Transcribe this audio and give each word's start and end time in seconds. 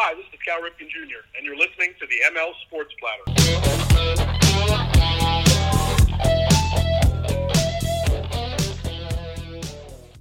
Hi, 0.00 0.14
this 0.14 0.26
is 0.32 0.38
Cal 0.44 0.60
Ripken 0.60 0.88
Jr., 0.88 1.26
and 1.36 1.44
you're 1.44 1.56
listening 1.56 1.92
to 1.98 2.06
the 2.06 2.20
ML 2.30 2.52
Sports 2.68 2.94
Platter. 3.00 3.24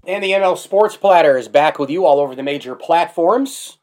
And 0.08 0.23
the 0.23 0.32
ML 0.32 0.58
Sports 0.58 0.98
Platter 0.98 1.38
is 1.38 1.48
back 1.48 1.77
with 1.77 1.91
you 1.91 2.08
all 2.08 2.20
over 2.20 2.34
the 2.34 2.41
major 2.41 2.73
platforms. 2.73 3.77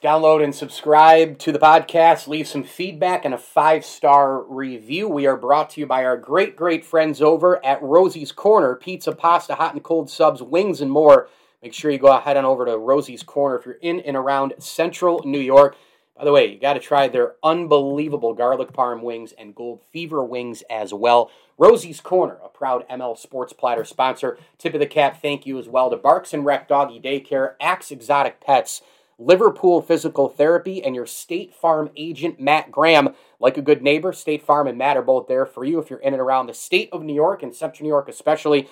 Download 0.00 0.40
and 0.40 0.54
subscribe 0.54 1.40
to 1.40 1.50
the 1.50 1.58
podcast. 1.58 2.28
Leave 2.28 2.46
some 2.46 2.62
feedback 2.62 3.24
and 3.24 3.34
a 3.34 3.38
five 3.38 3.84
star 3.84 4.44
review. 4.44 5.08
We 5.08 5.26
are 5.26 5.36
brought 5.36 5.70
to 5.70 5.80
you 5.80 5.86
by 5.88 6.04
our 6.04 6.16
great, 6.16 6.54
great 6.54 6.84
friends 6.84 7.20
over 7.20 7.64
at 7.66 7.82
Rosie's 7.82 8.30
Corner 8.30 8.76
pizza, 8.76 9.10
pasta, 9.10 9.56
hot 9.56 9.74
and 9.74 9.82
cold 9.82 10.10
subs, 10.10 10.40
wings, 10.40 10.80
and 10.80 10.92
more. 10.92 11.28
Make 11.62 11.74
sure 11.74 11.90
you 11.90 11.98
go 11.98 12.16
ahead 12.16 12.36
on 12.36 12.44
over 12.44 12.64
to 12.66 12.78
Rosie's 12.78 13.22
Corner 13.22 13.56
if 13.56 13.66
you're 13.66 13.74
in 13.74 14.00
and 14.00 14.16
around 14.16 14.54
central 14.58 15.22
New 15.24 15.40
York. 15.40 15.76
By 16.16 16.24
the 16.24 16.32
way, 16.32 16.46
you 16.46 16.58
got 16.58 16.74
to 16.74 16.80
try 16.80 17.08
their 17.08 17.34
unbelievable 17.42 18.34
garlic 18.34 18.72
parm 18.72 19.02
wings 19.02 19.32
and 19.38 19.54
gold 19.54 19.82
fever 19.92 20.24
wings 20.24 20.62
as 20.68 20.92
well. 20.92 21.30
Rosie's 21.56 22.00
Corner, 22.00 22.38
a 22.44 22.48
proud 22.48 22.84
ML 22.88 23.16
Sports 23.18 23.52
Platter 23.52 23.84
sponsor. 23.84 24.38
Tip 24.58 24.74
of 24.74 24.80
the 24.80 24.86
cap, 24.86 25.20
thank 25.20 25.46
you 25.46 25.58
as 25.58 25.68
well 25.68 25.90
to 25.90 25.96
Barks 25.96 26.32
and 26.32 26.44
Rec 26.44 26.68
Doggy 26.68 27.00
Daycare, 27.00 27.54
Axe 27.60 27.90
Exotic 27.90 28.40
Pets, 28.40 28.82
Liverpool 29.18 29.82
Physical 29.82 30.28
Therapy, 30.28 30.82
and 30.82 30.94
your 30.94 31.06
State 31.06 31.52
Farm 31.52 31.90
agent, 31.96 32.38
Matt 32.38 32.70
Graham. 32.70 33.14
Like 33.40 33.56
a 33.56 33.62
good 33.62 33.82
neighbor, 33.82 34.12
State 34.12 34.42
Farm 34.42 34.68
and 34.68 34.78
Matt 34.78 34.96
are 34.96 35.02
both 35.02 35.26
there 35.26 35.46
for 35.46 35.64
you 35.64 35.80
if 35.80 35.90
you're 35.90 35.98
in 36.00 36.14
and 36.14 36.22
around 36.22 36.46
the 36.46 36.54
state 36.54 36.88
of 36.92 37.02
New 37.02 37.14
York 37.14 37.42
and 37.42 37.54
Central 37.54 37.84
New 37.84 37.90
York 37.90 38.08
especially. 38.08 38.68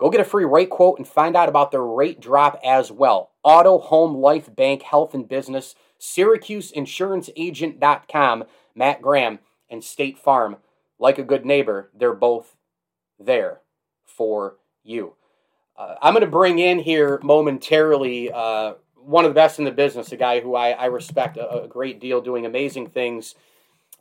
Go 0.00 0.08
get 0.08 0.20
a 0.20 0.24
free 0.24 0.46
rate 0.46 0.70
quote 0.70 0.98
and 0.98 1.06
find 1.06 1.36
out 1.36 1.50
about 1.50 1.72
their 1.72 1.84
rate 1.84 2.20
drop 2.20 2.58
as 2.64 2.90
well. 2.90 3.32
Auto, 3.42 3.78
Home, 3.78 4.16
Life, 4.16 4.56
Bank, 4.56 4.80
Health, 4.82 5.12
and 5.12 5.28
Business, 5.28 5.74
SyracuseInsuranceAgent.com, 6.00 8.44
Matt 8.74 9.02
Graham, 9.02 9.40
and 9.68 9.84
State 9.84 10.18
Farm. 10.18 10.56
Like 10.98 11.18
a 11.18 11.22
good 11.22 11.44
neighbor, 11.44 11.90
they're 11.94 12.14
both 12.14 12.56
there 13.18 13.60
for 14.06 14.56
you. 14.82 15.16
Uh, 15.76 15.96
I'm 16.00 16.14
going 16.14 16.24
to 16.24 16.30
bring 16.30 16.58
in 16.58 16.78
here 16.78 17.20
momentarily 17.22 18.32
uh, 18.32 18.76
one 18.94 19.26
of 19.26 19.30
the 19.30 19.34
best 19.34 19.58
in 19.58 19.66
the 19.66 19.70
business, 19.70 20.12
a 20.12 20.16
guy 20.16 20.40
who 20.40 20.54
I, 20.54 20.70
I 20.70 20.86
respect 20.86 21.36
a, 21.36 21.64
a, 21.64 21.68
great 21.68 22.00
deal, 22.00 22.22
doing 22.22 22.46
amazing 22.46 22.88
things 22.88 23.34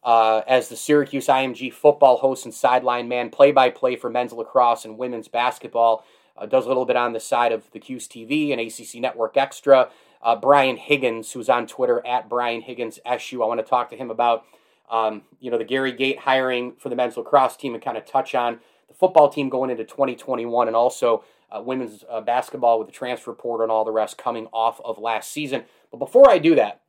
uh, 0.04 0.42
as 0.48 0.70
the 0.70 0.76
Syracuse 0.76 1.28
IMG 1.28 1.74
football 1.74 2.18
host 2.18 2.46
and 2.46 2.54
sideline 2.54 3.08
man, 3.08 3.30
play 3.30 3.52
by 3.52 3.70
play 3.70 3.96
for 3.96 4.10
men's 4.10 4.34
lacrosse 4.34 4.86
and 4.86 4.98
women's 4.98 5.28
basketball. 5.28 6.06
Uh, 6.38 6.46
does 6.46 6.66
a 6.66 6.68
little 6.68 6.86
bit 6.86 6.96
on 6.96 7.14
the 7.14 7.20
side 7.20 7.52
of 7.52 7.70
the 7.72 7.80
Cuse 7.80 8.08
TV 8.08 8.52
and 8.52 8.62
ACC 8.62 9.02
Network 9.02 9.36
Extra. 9.36 9.90
Uh, 10.22 10.36
Brian 10.36 10.78
Higgins, 10.78 11.32
who's 11.32 11.50
on 11.50 11.68
Twitter 11.68 12.06
at 12.06 12.30
Brian 12.30 12.62
Higgins 12.62 13.00
SU. 13.06 13.44
I 13.44 13.46
want 13.46 13.60
to 13.60 13.66
talk 13.66 13.90
to 13.90 13.98
him 13.98 14.10
about 14.10 14.46
um, 14.90 15.24
you 15.40 15.52
know 15.52 15.58
the 15.58 15.64
Gary 15.64 15.92
Gait 15.92 16.20
hiring 16.20 16.74
for 16.78 16.90
the 16.90 16.96
men's 16.96 17.18
lacrosse 17.18 17.58
team 17.58 17.74
and 17.74 17.84
kind 17.84 17.98
of 17.98 18.06
touch 18.06 18.36
on 18.36 18.60
the 18.88 18.94
football 18.94 19.30
team 19.30 19.50
going 19.50 19.70
into 19.70 19.84
2021 19.84 20.68
and 20.68 20.76
also 20.76 21.24
uh, 21.52 21.62
women's 21.62 22.04
uh, 22.10 22.22
basketball 22.22 22.80
with 22.80 22.88
the 22.88 22.94
transfer 22.94 23.34
portal 23.34 23.64
and 23.64 23.72
all 23.72 23.86
the 23.86 23.92
rest 23.92 24.18
coming 24.18 24.48
off 24.52 24.80
of 24.84 24.98
last 24.98 25.32
season. 25.32 25.64
But 25.92 25.98
before 25.98 26.30
I 26.30 26.38
do 26.38 26.56
that, 26.56 26.82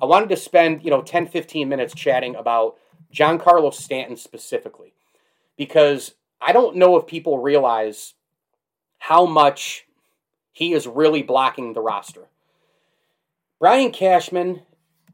I 0.00 0.06
wanted 0.06 0.28
to 0.30 0.36
spend, 0.36 0.84
you 0.84 0.90
know, 0.90 1.02
10, 1.02 1.26
15 1.26 1.68
minutes 1.68 1.94
chatting 1.94 2.36
about 2.36 2.76
Giancarlo 3.12 3.72
Stanton 3.72 4.16
specifically. 4.16 4.94
Because 5.56 6.14
I 6.40 6.52
don't 6.52 6.76
know 6.76 6.96
if 6.96 7.06
people 7.06 7.38
realize 7.38 8.14
how 8.98 9.26
much 9.26 9.86
he 10.52 10.72
is 10.72 10.86
really 10.86 11.22
blocking 11.22 11.72
the 11.72 11.80
roster. 11.80 12.28
Brian 13.58 13.90
Cashman 13.90 14.62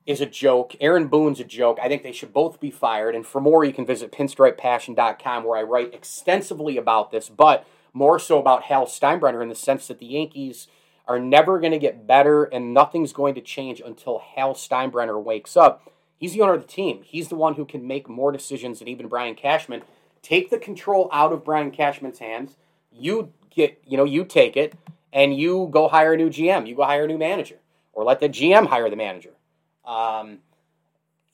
is 0.07 0.21
a 0.21 0.27
joke. 0.27 0.77
Aaron 0.81 1.09
Boone's 1.09 1.41
a 1.41 1.45
joke. 1.45 1.79
I 1.83 1.89
think 1.89 2.03
they 2.03 2.13
should 2.13 2.33
both 2.33 2.61
be 2.61 2.71
fired. 2.71 3.15
And 3.15 3.27
for 3.27 3.41
more, 3.41 3.65
you 3.65 3.73
can 3.73 3.87
visit 3.87 4.13
pinstripepassion.com 4.13 5.45
where 5.45 5.59
I 5.59 5.63
write 5.63 5.95
extensively 5.95 6.77
about 6.77 7.11
this, 7.11 7.31
but 7.31 7.67
more 7.95 8.19
so 8.19 8.39
about 8.39 8.65
Hal 8.65 8.87
Steinbrenner 8.87 9.43
in 9.43 9.49
the 9.49 9.55
sense 9.55 9.87
that 9.87 9.99
the 9.99 10.07
Yankees 10.07 10.67
are 11.07 11.19
never 11.19 11.61
going 11.61 11.73
to 11.73 11.79
get 11.79 12.07
better 12.07 12.45
and 12.45 12.73
nothing's 12.73 13.13
going 13.13 13.35
to 13.35 13.41
change 13.41 13.81
until 13.85 14.19
Hal 14.19 14.55
Steinbrenner 14.55 15.23
wakes 15.23 15.57
up. 15.57 15.91
He's 16.17 16.33
the 16.33 16.41
owner 16.41 16.55
of 16.55 16.63
the 16.63 16.69
team. 16.73 17.03
He's 17.03 17.29
the 17.29 17.35
one 17.35 17.55
who 17.55 17.65
can 17.65 17.87
make 17.87 18.09
more 18.09 18.33
decisions 18.33 18.79
than 18.79 18.89
even 18.89 19.09
Brian 19.09 19.35
Cashman. 19.35 19.83
Take 20.23 20.49
the 20.49 20.59
control 20.59 21.11
out 21.13 21.33
of 21.33 21.45
Brian 21.45 21.71
Cashman's 21.71 22.19
hands. 22.19 22.57
You 22.91 23.33
get, 23.51 23.83
you 23.87 23.97
know, 23.97 24.05
you 24.05 24.25
take 24.25 24.57
it 24.57 24.75
and 25.13 25.37
you 25.37 25.69
go 25.71 25.89
hire 25.89 26.15
a 26.15 26.17
new 26.17 26.31
GM. 26.31 26.67
You 26.67 26.75
go 26.75 26.85
hire 26.85 27.05
a 27.05 27.09
new 27.09 27.19
manager 27.19 27.59
or 27.93 28.05
let 28.05 28.21
the 28.21 28.29
GM 28.29 28.69
hire 28.69 28.89
the 28.89 28.97
manager. 28.97 29.33
Um, 29.85 30.39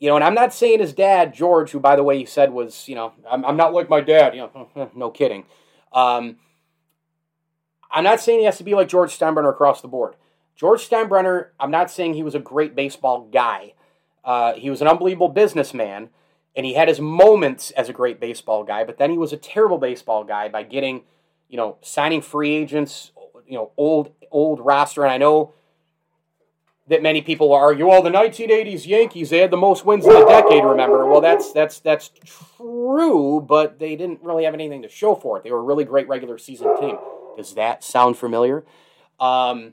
you 0.01 0.09
know, 0.09 0.17
and 0.17 0.25
I'm 0.25 0.35
not 0.35 0.53
saying 0.55 0.81
his 0.81 0.95
dad, 0.95 1.35
George, 1.35 1.71
who, 1.71 1.79
by 1.79 1.95
the 1.95 2.03
way, 2.03 2.19
he 2.19 2.25
said 2.25 2.53
was, 2.53 2.89
you 2.89 2.95
know, 2.95 3.13
I'm, 3.31 3.45
I'm 3.45 3.57
not 3.57 3.75
like 3.75 3.91
my 3.91 4.01
dad. 4.01 4.35
You 4.35 4.51
know, 4.55 4.91
no 4.95 5.11
kidding. 5.11 5.45
Um, 5.93 6.39
I'm 7.93 8.05
not 8.05 8.21
saying 8.21 8.41
he 8.41 8.45
has 8.45 8.59
to 8.59 8.65
be 8.65 8.75
like 8.75 8.89
George 8.89 9.19
Steinbrenner 9.19 9.51
across 9.51 9.81
the 9.81 9.89
board. 9.89 10.15
George 10.57 10.89
Steinbrenner, 10.89 11.49
I'm 11.59 11.71
not 11.71 11.91
saying 11.91 12.15
he 12.15 12.23
was 12.23 12.35
a 12.35 12.39
great 12.39 12.75
baseball 12.77 13.29
guy. 13.33 13.75
Uh, 14.25 14.53
he 14.55 14.71
was 14.71 14.81
an 14.81 14.89
unbelievable 14.89 15.29
businessman, 15.29 16.11
and 16.55 16.67
he 16.67 16.75
had 16.75 16.89
his 16.89 17.01
moments 17.01 17.71
as 17.73 17.89
a 17.89 17.93
great 17.93 18.21
baseball 18.21 18.65
guy, 18.65 18.85
but 18.85 18.99
then 18.99 19.11
he 19.11 19.19
was 19.19 19.33
a 19.33 19.37
terrible 19.37 19.79
baseball 19.79 20.25
guy 20.25 20.49
by 20.49 20.63
getting, 20.63 21.03
you 21.49 21.57
know, 21.57 21.79
signing 21.81 22.21
free 22.21 22.55
agents, 22.55 23.13
you 23.47 23.55
know, 23.55 23.73
old 23.77 24.13
old 24.31 24.61
roster. 24.61 25.03
And 25.03 25.13
I 25.13 25.17
know 25.17 25.55
that 26.89 27.03
many 27.03 27.23
people 27.23 27.49
will 27.49 27.57
argue, 27.57 27.87
well, 27.87 28.03
the 28.03 28.11
1980s 28.11 28.87
Yankees, 28.87 29.31
they 29.31 29.39
had 29.39 29.51
the 29.51 29.57
most 29.57 29.87
wins 29.87 30.05
in 30.05 30.13
the 30.13 30.27
decade, 30.27 30.65
remember? 30.65 31.07
Well, 31.07 31.21
that's 31.21 31.53
that's 31.53 31.81
that's 31.81 32.11
true, 32.59 33.41
but 33.41 33.79
they 33.79 33.97
didn't 33.97 34.23
really 34.23 34.45
have 34.45 34.55
anything 34.55 34.83
to 34.83 34.89
show 34.89 35.15
for 35.15 35.39
it. 35.39 35.45
They 35.45 35.51
were 35.51 35.61
a 35.61 35.63
really 35.63 35.85
great 35.85 36.09
regular 36.09 36.37
season 36.37 36.79
team. 36.79 36.99
Does 37.41 37.55
that 37.55 37.83
sound 37.83 38.19
familiar? 38.19 38.65
Um, 39.19 39.73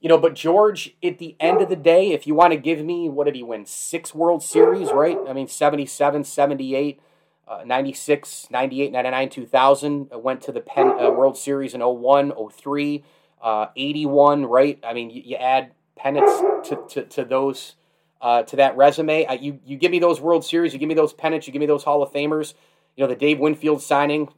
you 0.00 0.08
know, 0.08 0.18
but 0.18 0.34
George, 0.34 0.94
at 1.02 1.18
the 1.18 1.34
end 1.40 1.60
of 1.60 1.68
the 1.68 1.76
day, 1.76 2.12
if 2.12 2.26
you 2.26 2.34
want 2.34 2.52
to 2.52 2.56
give 2.56 2.84
me, 2.84 3.08
what 3.08 3.24
did 3.24 3.34
he 3.34 3.42
win? 3.42 3.66
Six 3.66 4.14
World 4.14 4.42
Series, 4.44 4.92
right? 4.92 5.18
I 5.28 5.32
mean, 5.32 5.48
77, 5.48 6.22
78, 6.22 7.00
uh, 7.48 7.64
96, 7.66 8.46
98, 8.50 8.92
99, 8.92 9.28
2000. 9.28 10.08
Uh, 10.12 10.18
went 10.18 10.40
to 10.42 10.52
the 10.52 10.60
Penn 10.60 10.90
uh, 10.90 11.10
World 11.10 11.36
Series 11.36 11.74
in 11.74 11.80
01, 11.80 12.32
03, 12.52 13.04
uh, 13.42 13.66
81, 13.74 14.46
right? 14.46 14.78
I 14.86 14.92
mean, 14.92 15.10
you, 15.10 15.22
you 15.24 15.36
add 15.36 15.72
pennants 15.96 16.32
to, 16.68 16.78
to, 16.90 17.04
to 17.04 17.24
those. 17.24 17.74
Uh, 18.20 18.42
to 18.42 18.56
that 18.56 18.76
resume, 18.76 19.24
you 19.40 19.60
you 19.64 19.76
give 19.76 19.92
me 19.92 20.00
those 20.00 20.20
World 20.20 20.44
Series, 20.44 20.72
you 20.72 20.80
give 20.80 20.88
me 20.88 20.94
those 20.96 21.12
pennants, 21.12 21.46
you 21.46 21.52
give 21.52 21.60
me 21.60 21.66
those 21.66 21.84
Hall 21.84 22.02
of 22.02 22.10
Famers. 22.10 22.54
You 22.96 23.04
know 23.04 23.08
the 23.08 23.14
Dave 23.14 23.38
Winfield 23.38 23.80
signing, 23.80 24.28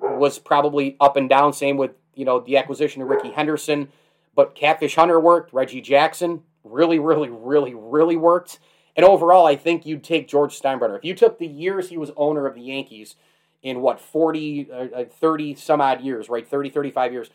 was 0.00 0.38
probably 0.38 0.96
up 1.00 1.16
and 1.16 1.28
down. 1.28 1.52
Same 1.52 1.76
with 1.76 1.92
you 2.14 2.24
know 2.24 2.40
the 2.40 2.56
acquisition 2.56 3.02
of 3.02 3.08
Rickey 3.08 3.30
Henderson, 3.30 3.88
but 4.34 4.54
Catfish 4.54 4.96
Hunter 4.96 5.20
worked. 5.20 5.52
Reggie 5.52 5.80
Jackson 5.80 6.42
really, 6.64 6.98
really, 6.98 7.28
really, 7.28 7.74
really 7.74 8.16
worked. 8.16 8.58
And 8.96 9.04
overall, 9.04 9.46
I 9.46 9.56
think 9.56 9.84
you'd 9.84 10.02
take 10.02 10.26
George 10.26 10.58
Steinbrenner. 10.58 10.96
If 10.96 11.04
you 11.04 11.14
took 11.14 11.38
the 11.38 11.46
years 11.46 11.90
he 11.90 11.98
was 11.98 12.10
owner 12.16 12.46
of 12.46 12.54
the 12.54 12.62
Yankees 12.62 13.14
in 13.62 13.80
what 13.80 14.00
40, 14.00 14.70
uh, 14.72 15.04
30 15.04 15.54
some 15.54 15.80
odd 15.80 16.00
years, 16.00 16.28
right? 16.28 16.48
30, 16.48 16.70
35 16.70 17.12
years. 17.12 17.30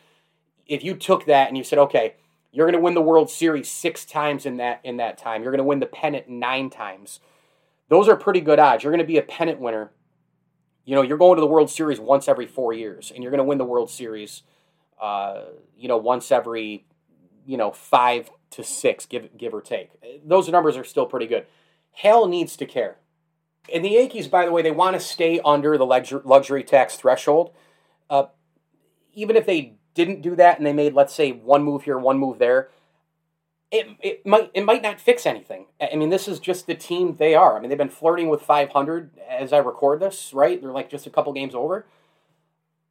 If 0.66 0.82
you 0.82 0.94
took 0.94 1.26
that 1.26 1.48
and 1.48 1.56
you 1.56 1.64
said, 1.64 1.78
okay, 1.78 2.14
you're 2.50 2.66
going 2.66 2.78
to 2.78 2.82
win 2.82 2.94
the 2.94 3.00
World 3.00 3.30
Series 3.30 3.70
six 3.70 4.04
times 4.04 4.44
in 4.44 4.58
that 4.58 4.80
in 4.84 4.98
that 4.98 5.18
time. 5.18 5.42
You're 5.42 5.52
going 5.52 5.58
to 5.58 5.64
win 5.64 5.80
the 5.80 5.86
pennant 5.86 6.28
nine 6.28 6.68
times. 6.68 7.20
Those 7.88 8.08
are 8.08 8.16
pretty 8.16 8.40
good 8.40 8.58
odds. 8.58 8.82
You're 8.82 8.92
going 8.92 9.00
to 9.00 9.06
be 9.06 9.18
a 9.18 9.22
pennant 9.22 9.58
winner 9.58 9.90
you 10.84 10.94
know, 10.94 11.02
you're 11.02 11.18
going 11.18 11.36
to 11.36 11.40
the 11.40 11.46
World 11.46 11.70
Series 11.70 12.00
once 12.00 12.28
every 12.28 12.46
four 12.46 12.72
years, 12.72 13.12
and 13.12 13.22
you're 13.22 13.30
going 13.30 13.38
to 13.38 13.44
win 13.44 13.58
the 13.58 13.64
World 13.64 13.90
Series, 13.90 14.42
uh, 15.00 15.42
you 15.76 15.88
know, 15.88 15.96
once 15.96 16.32
every, 16.32 16.86
you 17.46 17.56
know, 17.56 17.70
five 17.70 18.30
to 18.50 18.64
six, 18.64 19.06
give 19.06 19.36
give 19.36 19.54
or 19.54 19.60
take. 19.60 19.90
Those 20.24 20.48
numbers 20.48 20.76
are 20.76 20.84
still 20.84 21.06
pretty 21.06 21.26
good. 21.26 21.46
Hal 21.92 22.26
needs 22.26 22.56
to 22.56 22.66
care. 22.66 22.96
And 23.72 23.84
the 23.84 23.90
Yankees, 23.90 24.26
by 24.26 24.44
the 24.44 24.52
way, 24.52 24.62
they 24.62 24.70
want 24.70 24.94
to 24.94 25.00
stay 25.00 25.40
under 25.44 25.78
the 25.78 25.86
luxury 25.86 26.64
tax 26.64 26.96
threshold. 26.96 27.52
Uh, 28.10 28.24
even 29.14 29.36
if 29.36 29.46
they 29.46 29.76
didn't 29.94 30.22
do 30.22 30.34
that 30.36 30.58
and 30.58 30.66
they 30.66 30.72
made, 30.72 30.94
let's 30.94 31.14
say, 31.14 31.30
one 31.30 31.62
move 31.62 31.84
here, 31.84 31.98
one 31.98 32.18
move 32.18 32.38
there, 32.38 32.70
it, 33.72 33.88
it 34.00 34.26
might 34.26 34.50
it 34.52 34.64
might 34.64 34.82
not 34.82 35.00
fix 35.00 35.24
anything. 35.24 35.64
I 35.80 35.96
mean, 35.96 36.10
this 36.10 36.28
is 36.28 36.38
just 36.38 36.66
the 36.66 36.74
team 36.74 37.16
they 37.16 37.34
are. 37.34 37.56
I 37.56 37.60
mean, 37.60 37.70
they've 37.70 37.78
been 37.78 37.88
flirting 37.88 38.28
with 38.28 38.42
500 38.42 39.10
as 39.28 39.52
I 39.52 39.58
record 39.58 39.98
this, 40.00 40.34
right? 40.34 40.60
They're 40.60 40.70
like 40.70 40.90
just 40.90 41.06
a 41.06 41.10
couple 41.10 41.32
games 41.32 41.54
over. 41.54 41.86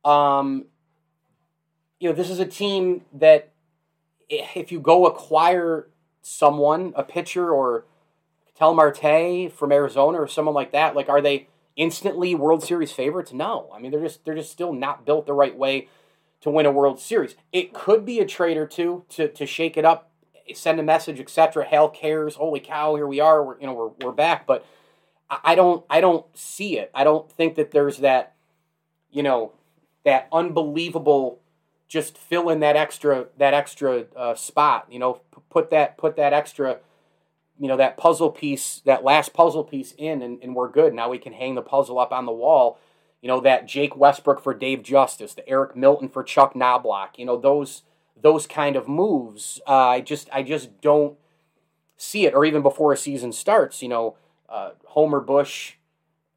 Um, 0.03 0.65
you 1.99 2.09
know, 2.09 2.15
this 2.15 2.31
is 2.31 2.39
a 2.39 2.47
team 2.47 3.01
that 3.13 3.51
if 4.27 4.71
you 4.71 4.79
go 4.79 5.05
acquire 5.05 5.87
someone, 6.23 6.93
a 6.95 7.03
pitcher 7.03 7.51
or 7.51 7.85
Ketel 8.47 8.73
Marte 8.73 9.51
from 9.51 9.71
Arizona 9.71 10.19
or 10.19 10.27
someone 10.27 10.55
like 10.55 10.71
that, 10.71 10.95
like 10.95 11.09
are 11.09 11.21
they 11.21 11.47
instantly 11.75 12.33
World 12.33 12.63
Series 12.63 12.91
favorites? 12.91 13.31
No. 13.31 13.69
I 13.71 13.79
mean, 13.79 13.91
they're 13.91 14.01
just 14.01 14.25
they're 14.25 14.33
just 14.33 14.51
still 14.51 14.73
not 14.73 15.05
built 15.05 15.27
the 15.27 15.33
right 15.33 15.55
way 15.55 15.89
to 16.41 16.49
win 16.49 16.65
a 16.65 16.71
World 16.71 16.99
Series. 16.99 17.35
It 17.53 17.71
could 17.71 18.03
be 18.03 18.19
a 18.19 18.25
trade 18.25 18.57
or 18.57 18.65
two 18.65 19.05
to 19.09 19.27
to 19.27 19.45
shake 19.45 19.77
it 19.77 19.85
up, 19.85 20.10
send 20.53 20.79
a 20.79 20.83
message, 20.83 21.19
etc. 21.19 21.65
Hell 21.65 21.89
cares. 21.89 22.35
Holy 22.35 22.59
cow, 22.59 22.95
here 22.95 23.07
we 23.07 23.19
are. 23.19 23.43
We're 23.43 23.59
you 23.59 23.67
know 23.67 23.73
we're 23.73 24.07
we're 24.07 24.15
back, 24.15 24.45
but 24.45 24.65
I 25.29 25.55
don't 25.55 25.85
I 25.89 26.01
don't 26.01 26.25
see 26.37 26.77
it. 26.77 26.91
I 26.93 27.03
don't 27.03 27.31
think 27.31 27.55
that 27.55 27.71
there's 27.71 27.97
that 27.97 28.35
you 29.11 29.23
know 29.23 29.53
that 30.03 30.27
unbelievable 30.31 31.39
just 31.87 32.17
fill 32.17 32.49
in 32.49 32.59
that 32.61 32.75
extra 32.75 33.27
that 33.37 33.53
extra 33.53 34.05
uh, 34.15 34.35
spot. 34.35 34.87
You 34.89 34.99
know, 34.99 35.21
put 35.49 35.69
that 35.69 35.97
put 35.97 36.15
that 36.17 36.33
extra 36.33 36.79
you 37.59 37.67
know 37.67 37.77
that 37.77 37.95
puzzle 37.95 38.31
piece 38.31 38.81
that 38.85 39.03
last 39.03 39.33
puzzle 39.33 39.63
piece 39.63 39.93
in 39.97 40.21
and, 40.23 40.41
and 40.41 40.55
we're 40.55 40.69
good 40.69 40.93
now 40.93 41.09
we 41.09 41.19
can 41.19 41.31
hang 41.31 41.53
the 41.53 41.61
puzzle 41.61 41.99
up 41.99 42.11
on 42.11 42.25
the 42.25 42.31
wall 42.31 42.79
you 43.21 43.27
know 43.27 43.39
that 43.39 43.67
jake 43.67 43.95
westbrook 43.95 44.41
for 44.41 44.53
dave 44.53 44.81
justice 44.81 45.35
the 45.35 45.47
eric 45.47 45.75
milton 45.75 46.09
for 46.09 46.23
chuck 46.23 46.55
knoblauch 46.55 47.09
you 47.17 47.25
know 47.25 47.37
those 47.37 47.83
those 48.21 48.47
kind 48.47 48.75
of 48.75 48.87
moves 48.87 49.59
uh, 49.67 49.87
i 49.89 50.01
just 50.01 50.29
i 50.31 50.41
just 50.43 50.81
don't 50.81 51.17
see 51.97 52.25
it 52.25 52.33
or 52.33 52.45
even 52.45 52.61
before 52.61 52.91
a 52.93 52.97
season 52.97 53.31
starts 53.31 53.81
you 53.81 53.89
know 53.89 54.15
uh, 54.49 54.71
homer 54.87 55.19
bush 55.19 55.73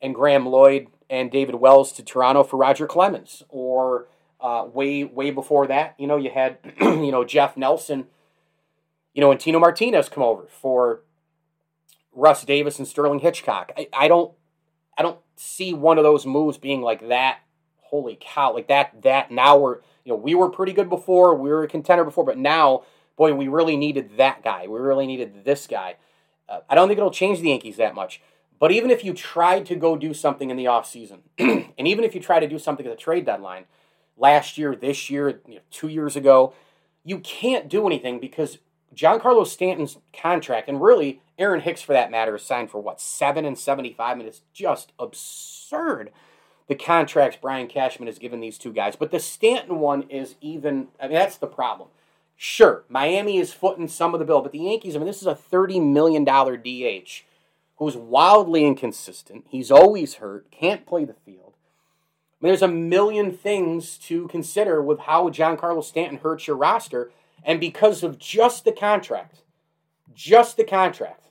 and 0.01 0.15
Graeme 0.15 0.47
lloyd 0.47 0.89
and 1.09 1.31
david 1.31 1.57
wells 1.57 1.93
to 1.93 2.03
toronto 2.03 2.43
for 2.43 2.57
roger 2.57 2.87
clemens 2.87 3.43
or 3.49 4.09
uh, 4.41 4.67
way 4.73 5.05
way 5.05 5.31
before 5.31 5.67
that 5.67 5.95
you 5.99 6.07
know 6.07 6.17
you 6.17 6.31
had 6.31 6.59
you 6.81 7.11
know 7.13 7.25
jeff 7.25 7.57
nelson 7.57 8.07
you 9.15 9.21
know 9.21 9.31
and 9.31 9.41
tino 9.41 9.59
martinez 9.59 10.09
come 10.09 10.23
over 10.23 10.47
for 10.49 11.01
Russ 12.15 12.45
Davis 12.45 12.79
and 12.79 12.87
Sterling 12.87 13.19
Hitchcock. 13.21 13.73
I, 13.77 13.89
I 13.93 14.09
don't 14.09 14.33
I 14.97 15.03
don't 15.03 15.19
see 15.37 15.75
one 15.75 15.99
of 15.99 16.05
those 16.05 16.25
moves 16.25 16.59
being 16.59 16.83
like 16.83 17.09
that. 17.09 17.39
Holy 17.95 18.19
cow! 18.21 18.53
Like 18.53 18.67
that 18.67 19.03
that 19.03 19.31
now 19.31 19.57
we're 19.57 19.77
you 20.05 20.11
know 20.11 20.17
we 20.17 20.35
were 20.35 20.51
pretty 20.51 20.73
good 20.73 20.91
before 20.91 21.37
we 21.37 21.49
were 21.49 21.63
a 21.63 21.69
contender 21.69 22.03
before, 22.03 22.25
but 22.25 22.37
now 22.37 22.83
boy 23.17 23.33
we 23.33 23.47
really 23.47 23.77
needed 23.77 24.17
that 24.17 24.43
guy. 24.43 24.67
We 24.67 24.81
really 24.81 25.07
needed 25.07 25.45
this 25.45 25.69
guy. 25.69 25.95
Uh, 26.49 26.59
I 26.69 26.75
don't 26.75 26.89
think 26.89 26.99
it'll 26.99 27.13
change 27.13 27.39
the 27.39 27.51
Yankees 27.51 27.77
that 27.77 27.95
much. 27.95 28.21
But 28.59 28.73
even 28.73 28.91
if 28.91 29.05
you 29.05 29.15
tried 29.15 29.65
to 29.67 29.77
go 29.77 29.97
do 29.97 30.13
something 30.13 30.51
in 30.51 30.57
the 30.57 30.65
offseason, 30.65 31.21
and 31.39 31.87
even 31.87 32.03
if 32.03 32.17
you 32.17 32.21
try 32.21 32.41
to 32.41 32.49
do 32.49 32.59
something 32.59 32.85
at 32.85 32.91
the 32.91 33.01
trade 33.01 33.27
deadline, 33.27 33.67
last 34.17 34.59
year, 34.59 34.75
this 34.75 35.09
year, 35.09 35.41
you 35.47 35.55
know, 35.55 35.61
two 35.71 35.87
years 35.87 36.17
ago, 36.17 36.53
you 37.05 37.21
can't 37.21 37.69
do 37.69 37.87
anything 37.87 38.19
because 38.19 38.59
Giancarlo 38.93 39.47
Stanton's 39.47 39.99
contract, 40.13 40.69
and 40.69 40.83
really 40.83 41.21
Aaron 41.39 41.61
Hicks 41.61 41.83
for 41.83 41.93
that 41.93 42.11
matter, 42.11 42.35
is 42.35 42.43
signed 42.43 42.73
for 42.73 42.81
what 42.81 43.01
seven 43.01 43.45
and 43.45 43.57
seventy-five, 43.57 44.19
and 44.19 44.27
it's 44.27 44.43
just 44.53 44.91
absurd. 44.99 46.11
The 46.67 46.75
contracts 46.75 47.39
Brian 47.41 47.67
Cashman 47.67 48.07
has 48.07 48.19
given 48.19 48.41
these 48.41 48.57
two 48.59 48.73
guys, 48.73 48.97
but 48.97 49.11
the 49.11 49.21
Stanton 49.21 49.81
one 49.81 50.05
is 50.09 50.37
even. 50.41 50.89
I 51.01 51.09
mean, 51.09 51.15
that's 51.15 51.37
the 51.37 51.47
problem. 51.47 51.91
Sure, 52.37 52.85
Miami 52.89 53.39
is 53.39 53.53
footing 53.53 53.87
some 53.87 54.15
of 54.15 54.19
the 54.19 54.27
bill, 54.27 54.41
but 54.41 54.53
the 54.53 54.59
Yankees. 54.59 54.97
I 54.97 54.99
mean, 54.99 55.07
this 55.07 55.21
is 55.21 55.27
a 55.27 55.35
thirty 55.35 55.79
million 55.79 56.25
dollar 56.25 56.57
DH 56.57 57.25
who's 57.77 57.97
wildly 57.97 58.65
inconsistent. 58.65 59.45
He's 59.49 59.71
always 59.71 60.15
hurt, 60.15 60.51
can't 60.51 60.87
play 60.87 61.05
the 61.05 61.15
field. 61.15 61.55
I 62.41 62.47
mean, 62.47 62.51
there's 62.51 62.63
a 62.63 62.69
million 62.69 63.33
things 63.33 63.99
to 63.99 64.29
consider 64.29 64.81
with 64.83 65.01
how 65.01 65.29
Giancarlo 65.29 65.83
Stanton 65.83 66.19
hurts 66.19 66.47
your 66.47 66.57
roster 66.57 67.11
and 67.45 67.61
because 67.61 68.03
of 68.03 68.19
just 68.19 68.65
the 68.65 68.73
contract, 68.73 69.43
just 70.15 70.57
the 70.57 70.65
contract, 70.65 71.29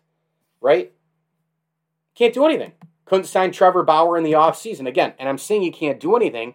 right? 0.61 0.91
Can't 2.15 2.33
do 2.33 2.45
anything. 2.45 2.73
Couldn't 3.05 3.25
sign 3.25 3.51
Trevor 3.51 3.83
Bauer 3.83 4.17
in 4.17 4.23
the 4.23 4.33
offseason. 4.33 4.87
Again, 4.87 5.13
and 5.19 5.27
I'm 5.27 5.37
saying 5.37 5.63
you 5.63 5.71
can't 5.71 5.99
do 5.99 6.15
anything 6.15 6.53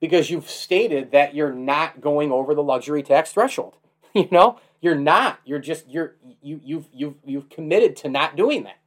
because 0.00 0.30
you've 0.30 0.50
stated 0.50 1.10
that 1.12 1.34
you're 1.34 1.52
not 1.52 2.00
going 2.00 2.30
over 2.30 2.54
the 2.54 2.62
luxury 2.62 3.02
tax 3.02 3.32
threshold. 3.32 3.74
You 4.14 4.28
know, 4.30 4.58
you're 4.80 4.94
not. 4.94 5.40
You're 5.44 5.58
just 5.58 5.90
you're 5.90 6.16
you 6.40 6.58
you've 6.64 6.88
you've 6.90 7.16
you've 7.22 7.50
committed 7.50 7.96
to 7.96 8.08
not 8.08 8.34
doing 8.34 8.62
that. 8.62 8.78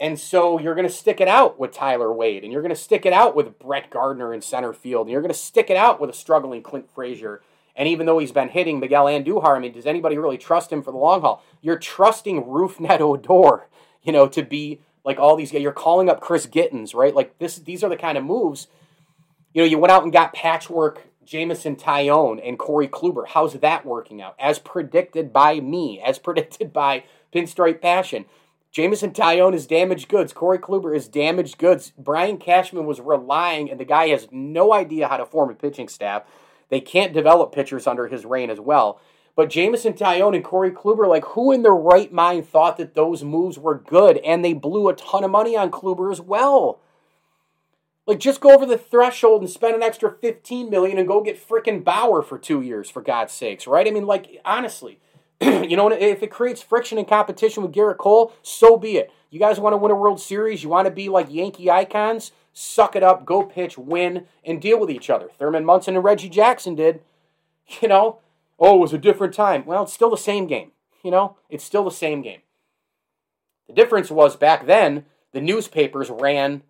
And 0.00 0.18
so 0.18 0.58
you're 0.58 0.74
going 0.74 0.88
to 0.88 0.92
stick 0.92 1.20
it 1.20 1.28
out 1.28 1.60
with 1.60 1.70
Tyler 1.70 2.12
Wade, 2.12 2.42
and 2.42 2.52
you're 2.52 2.60
going 2.60 2.74
to 2.74 2.80
stick 2.80 3.06
it 3.06 3.12
out 3.12 3.36
with 3.36 3.60
Brett 3.60 3.88
Gardner 3.88 4.34
in 4.34 4.40
center 4.40 4.72
field, 4.72 5.06
and 5.06 5.12
you're 5.12 5.20
going 5.20 5.32
to 5.32 5.38
stick 5.38 5.70
it 5.70 5.76
out 5.76 6.00
with 6.00 6.10
a 6.10 6.12
struggling 6.12 6.60
Clint 6.60 6.90
Frazier 6.92 7.40
and 7.76 7.88
even 7.88 8.06
though 8.06 8.18
he's 8.18 8.32
been 8.32 8.48
hitting 8.48 8.80
Miguel 8.80 9.06
Andujar, 9.06 9.56
I 9.56 9.58
mean, 9.58 9.72
does 9.72 9.86
anybody 9.86 10.18
really 10.18 10.38
trust 10.38 10.70
him 10.70 10.82
for 10.82 10.90
the 10.90 10.98
long 10.98 11.22
haul? 11.22 11.42
You're 11.60 11.78
trusting 11.78 12.44
Rougned 12.44 13.00
Odor, 13.00 13.68
you 14.02 14.12
know, 14.12 14.28
to 14.28 14.42
be 14.42 14.80
like 15.04 15.18
all 15.18 15.36
these. 15.36 15.52
You're 15.52 15.72
calling 15.72 16.08
up 16.08 16.20
Chris 16.20 16.46
Gittens, 16.46 16.94
right? 16.94 17.14
Like 17.14 17.38
this, 17.38 17.56
these 17.56 17.82
are 17.84 17.88
the 17.88 17.96
kind 17.96 18.18
of 18.18 18.24
moves. 18.24 18.68
You 19.52 19.62
know, 19.62 19.66
you 19.66 19.78
went 19.78 19.90
out 19.90 20.04
and 20.04 20.12
got 20.12 20.32
patchwork 20.32 21.08
Jameson 21.24 21.76
Taillon 21.76 22.40
and 22.46 22.58
Corey 22.58 22.88
Kluber. 22.88 23.26
How's 23.28 23.54
that 23.54 23.86
working 23.86 24.20
out? 24.20 24.34
As 24.38 24.58
predicted 24.58 25.32
by 25.32 25.60
me, 25.60 26.00
as 26.04 26.18
predicted 26.20 26.72
by 26.72 27.04
Pinstripe 27.32 27.80
Passion. 27.80 28.24
Jameson 28.72 29.10
Taillon 29.10 29.52
is 29.52 29.66
damaged 29.66 30.08
goods. 30.08 30.32
Corey 30.32 30.58
Kluber 30.58 30.94
is 30.94 31.08
damaged 31.08 31.58
goods. 31.58 31.92
Brian 31.98 32.38
Cashman 32.38 32.86
was 32.86 33.00
relying, 33.00 33.68
and 33.68 33.80
the 33.80 33.84
guy 33.84 34.08
has 34.08 34.28
no 34.30 34.72
idea 34.72 35.08
how 35.08 35.16
to 35.16 35.26
form 35.26 35.50
a 35.50 35.54
pitching 35.54 35.88
staff. 35.88 36.22
They 36.68 36.80
can't 36.80 37.12
develop 37.12 37.52
pitchers 37.52 37.88
under 37.88 38.06
his 38.06 38.24
reign 38.24 38.48
as 38.48 38.60
well. 38.60 39.00
But 39.40 39.48
Jameson 39.48 39.94
Taillon 39.94 40.34
and 40.34 40.44
Corey 40.44 40.70
Kluber, 40.70 41.08
like 41.08 41.24
who 41.24 41.50
in 41.50 41.62
their 41.62 41.72
right 41.72 42.12
mind 42.12 42.46
thought 42.46 42.76
that 42.76 42.94
those 42.94 43.24
moves 43.24 43.58
were 43.58 43.78
good? 43.78 44.18
And 44.18 44.44
they 44.44 44.52
blew 44.52 44.90
a 44.90 44.94
ton 44.94 45.24
of 45.24 45.30
money 45.30 45.56
on 45.56 45.70
Kluber 45.70 46.12
as 46.12 46.20
well. 46.20 46.78
Like 48.06 48.20
just 48.20 48.42
go 48.42 48.54
over 48.54 48.66
the 48.66 48.76
threshold 48.76 49.40
and 49.40 49.50
spend 49.50 49.74
an 49.74 49.82
extra 49.82 50.12
15 50.12 50.68
million 50.68 50.98
and 50.98 51.08
go 51.08 51.22
get 51.22 51.40
frickin' 51.40 51.82
Bauer 51.82 52.20
for 52.20 52.38
two 52.38 52.60
years, 52.60 52.90
for 52.90 53.00
God's 53.00 53.32
sakes, 53.32 53.66
right? 53.66 53.88
I 53.88 53.90
mean, 53.90 54.04
like, 54.04 54.42
honestly, 54.44 55.00
you 55.40 55.74
know, 55.74 55.90
if 55.90 56.22
it 56.22 56.30
creates 56.30 56.60
friction 56.60 56.98
and 56.98 57.08
competition 57.08 57.62
with 57.62 57.72
Gerrit 57.72 57.96
Cole, 57.96 58.34
so 58.42 58.76
be 58.76 58.98
it. 58.98 59.10
You 59.30 59.40
guys 59.40 59.58
want 59.58 59.72
to 59.72 59.78
win 59.78 59.90
a 59.90 59.94
World 59.94 60.20
Series, 60.20 60.62
you 60.62 60.68
want 60.68 60.84
to 60.84 60.92
be 60.92 61.08
like 61.08 61.32
Yankee 61.32 61.70
icons, 61.70 62.32
suck 62.52 62.94
it 62.94 63.02
up, 63.02 63.24
go 63.24 63.42
pitch, 63.42 63.78
win, 63.78 64.26
and 64.44 64.60
deal 64.60 64.78
with 64.78 64.90
each 64.90 65.08
other. 65.08 65.30
Thurman 65.38 65.64
Munson 65.64 65.94
and 65.94 66.04
Reggie 66.04 66.28
Jackson 66.28 66.74
did. 66.74 67.00
You 67.80 67.86
know, 67.86 68.18
oh, 68.60 68.76
it 68.76 68.80
was 68.80 68.92
a 68.92 68.98
different 68.98 69.34
time. 69.34 69.64
Well, 69.66 69.84
it's 69.84 69.92
still 69.92 70.10
the 70.10 70.16
same 70.16 70.46
game. 70.46 70.72
You 71.02 71.10
know, 71.10 71.36
it's 71.48 71.64
still 71.64 71.84
the 71.84 71.90
same 71.90 72.22
game. 72.22 72.40
The 73.68 73.74
difference 73.74 74.10
was 74.10 74.36
back 74.36 74.66
then, 74.66 75.06
the 75.32 75.40
newspapers 75.40 76.10
ran 76.10 76.62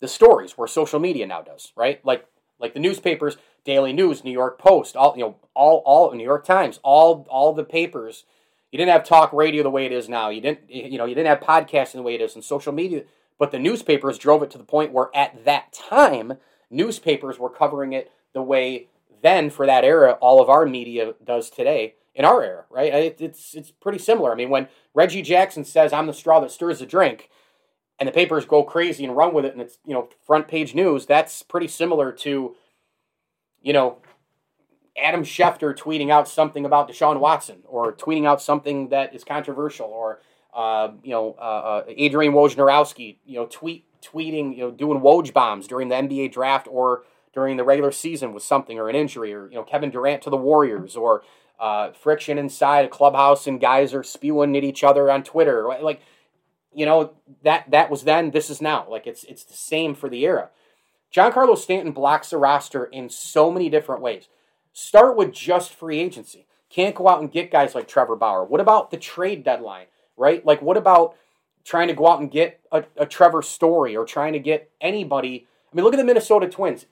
the 0.00 0.08
stories 0.08 0.52
where 0.52 0.68
social 0.68 1.00
media 1.00 1.26
now 1.26 1.42
does, 1.42 1.72
right? 1.76 2.04
Like 2.04 2.26
like 2.58 2.74
the 2.74 2.80
newspapers, 2.80 3.36
Daily 3.64 3.92
News, 3.92 4.22
New 4.22 4.30
York 4.30 4.58
Post, 4.58 4.96
all 4.96 5.14
you 5.16 5.22
know, 5.22 5.36
all 5.54 5.82
all 5.84 6.12
New 6.12 6.24
York 6.24 6.44
Times, 6.44 6.78
all 6.82 7.26
all 7.28 7.52
the 7.52 7.64
papers. 7.64 8.24
You 8.70 8.78
didn't 8.78 8.92
have 8.92 9.04
talk 9.04 9.32
radio 9.32 9.62
the 9.62 9.70
way 9.70 9.84
it 9.84 9.92
is 9.92 10.08
now. 10.08 10.30
You 10.30 10.40
didn't 10.40 10.70
you 10.70 10.98
know, 10.98 11.04
you 11.04 11.14
didn't 11.14 11.28
have 11.28 11.40
podcasting 11.40 11.94
the 11.94 12.02
way 12.02 12.14
it 12.14 12.20
is 12.20 12.34
and 12.34 12.44
social 12.44 12.72
media 12.72 13.04
but 13.42 13.50
the 13.50 13.58
newspapers 13.58 14.18
drove 14.18 14.44
it 14.44 14.52
to 14.52 14.58
the 14.58 14.62
point 14.62 14.92
where 14.92 15.10
at 15.12 15.44
that 15.44 15.72
time, 15.72 16.34
newspapers 16.70 17.40
were 17.40 17.50
covering 17.50 17.92
it 17.92 18.12
the 18.34 18.40
way 18.40 18.86
then 19.22 19.50
for 19.50 19.66
that 19.66 19.84
era 19.84 20.12
all 20.20 20.40
of 20.40 20.48
our 20.48 20.66
media 20.66 21.14
does 21.24 21.50
today 21.50 21.94
in 22.14 22.24
our 22.24 22.42
era, 22.42 22.64
right? 22.70 22.92
It, 22.92 23.20
it's 23.20 23.54
it's 23.54 23.70
pretty 23.70 23.98
similar. 23.98 24.32
I 24.32 24.34
mean, 24.34 24.50
when 24.50 24.68
Reggie 24.94 25.22
Jackson 25.22 25.64
says 25.64 25.92
I'm 25.92 26.06
the 26.06 26.14
straw 26.14 26.40
that 26.40 26.50
stirs 26.50 26.80
the 26.80 26.86
drink, 26.86 27.30
and 27.98 28.08
the 28.08 28.12
papers 28.12 28.44
go 28.44 28.62
crazy 28.62 29.04
and 29.04 29.16
run 29.16 29.32
with 29.32 29.44
it, 29.44 29.52
and 29.52 29.62
it's 29.62 29.78
you 29.86 29.94
know 29.94 30.08
front 30.26 30.48
page 30.48 30.74
news. 30.74 31.06
That's 31.06 31.42
pretty 31.42 31.68
similar 31.68 32.12
to, 32.12 32.54
you 33.62 33.72
know, 33.72 33.98
Adam 35.00 35.22
Schefter 35.22 35.76
tweeting 35.76 36.10
out 36.10 36.28
something 36.28 36.66
about 36.66 36.88
Deshaun 36.90 37.20
Watson, 37.20 37.62
or 37.66 37.92
tweeting 37.92 38.26
out 38.26 38.42
something 38.42 38.88
that 38.90 39.14
is 39.14 39.24
controversial, 39.24 39.86
or 39.86 40.20
uh, 40.52 40.90
you 41.02 41.12
know, 41.12 41.34
uh, 41.38 41.42
uh, 41.42 41.84
Adrian 41.88 42.34
Wojnarowski, 42.34 43.16
you 43.24 43.36
know, 43.36 43.46
tweet 43.46 43.86
tweeting, 44.02 44.56
you 44.56 44.64
know, 44.64 44.70
doing 44.70 45.00
Woj 45.00 45.32
bombs 45.32 45.66
during 45.66 45.88
the 45.88 45.94
NBA 45.94 46.32
draft 46.32 46.66
or 46.70 47.04
during 47.32 47.56
the 47.56 47.64
regular 47.64 47.92
season 47.92 48.32
with 48.32 48.42
something 48.42 48.78
or 48.78 48.88
an 48.88 48.96
injury, 48.96 49.32
or 49.32 49.48
you 49.48 49.56
know, 49.56 49.62
Kevin 49.62 49.90
Durant 49.90 50.22
to 50.22 50.30
the 50.30 50.36
Warriors, 50.36 50.96
or 50.96 51.22
uh, 51.58 51.92
friction 51.92 52.38
inside 52.38 52.84
a 52.84 52.88
clubhouse 52.88 53.46
and 53.46 53.60
guys 53.60 53.94
are 53.94 54.02
spewing 54.02 54.56
at 54.56 54.64
each 54.64 54.82
other 54.82 55.10
on 55.10 55.22
Twitter, 55.22 55.68
like 55.80 56.00
you 56.74 56.86
know 56.86 57.12
that 57.42 57.70
that 57.70 57.90
was 57.90 58.04
then. 58.04 58.30
This 58.30 58.50
is 58.50 58.60
now. 58.60 58.86
Like 58.88 59.06
it's 59.06 59.24
it's 59.24 59.44
the 59.44 59.54
same 59.54 59.94
for 59.94 60.08
the 60.08 60.24
era. 60.24 60.50
Giancarlo 61.14 61.56
Stanton 61.58 61.92
blocks 61.92 62.30
the 62.30 62.38
roster 62.38 62.84
in 62.86 63.10
so 63.10 63.50
many 63.50 63.68
different 63.68 64.00
ways. 64.00 64.28
Start 64.72 65.16
with 65.16 65.32
just 65.32 65.74
free 65.74 65.98
agency. 65.98 66.46
Can't 66.70 66.94
go 66.94 67.06
out 67.08 67.20
and 67.20 67.30
get 67.30 67.50
guys 67.50 67.74
like 67.74 67.86
Trevor 67.86 68.16
Bauer. 68.16 68.44
What 68.44 68.60
about 68.60 68.90
the 68.90 68.96
trade 68.96 69.44
deadline, 69.44 69.86
right? 70.16 70.44
Like, 70.44 70.62
what 70.62 70.78
about 70.78 71.14
trying 71.64 71.88
to 71.88 71.94
go 71.94 72.08
out 72.08 72.20
and 72.20 72.30
get 72.30 72.60
a, 72.72 72.84
a 72.96 73.04
Trevor 73.04 73.42
Story 73.42 73.94
or 73.94 74.06
trying 74.06 74.32
to 74.32 74.38
get 74.38 74.70
anybody? 74.80 75.46
I 75.70 75.76
mean, 75.76 75.84
look 75.84 75.92
at 75.92 75.98
the 75.98 76.04
Minnesota 76.04 76.48
Twins. 76.48 76.86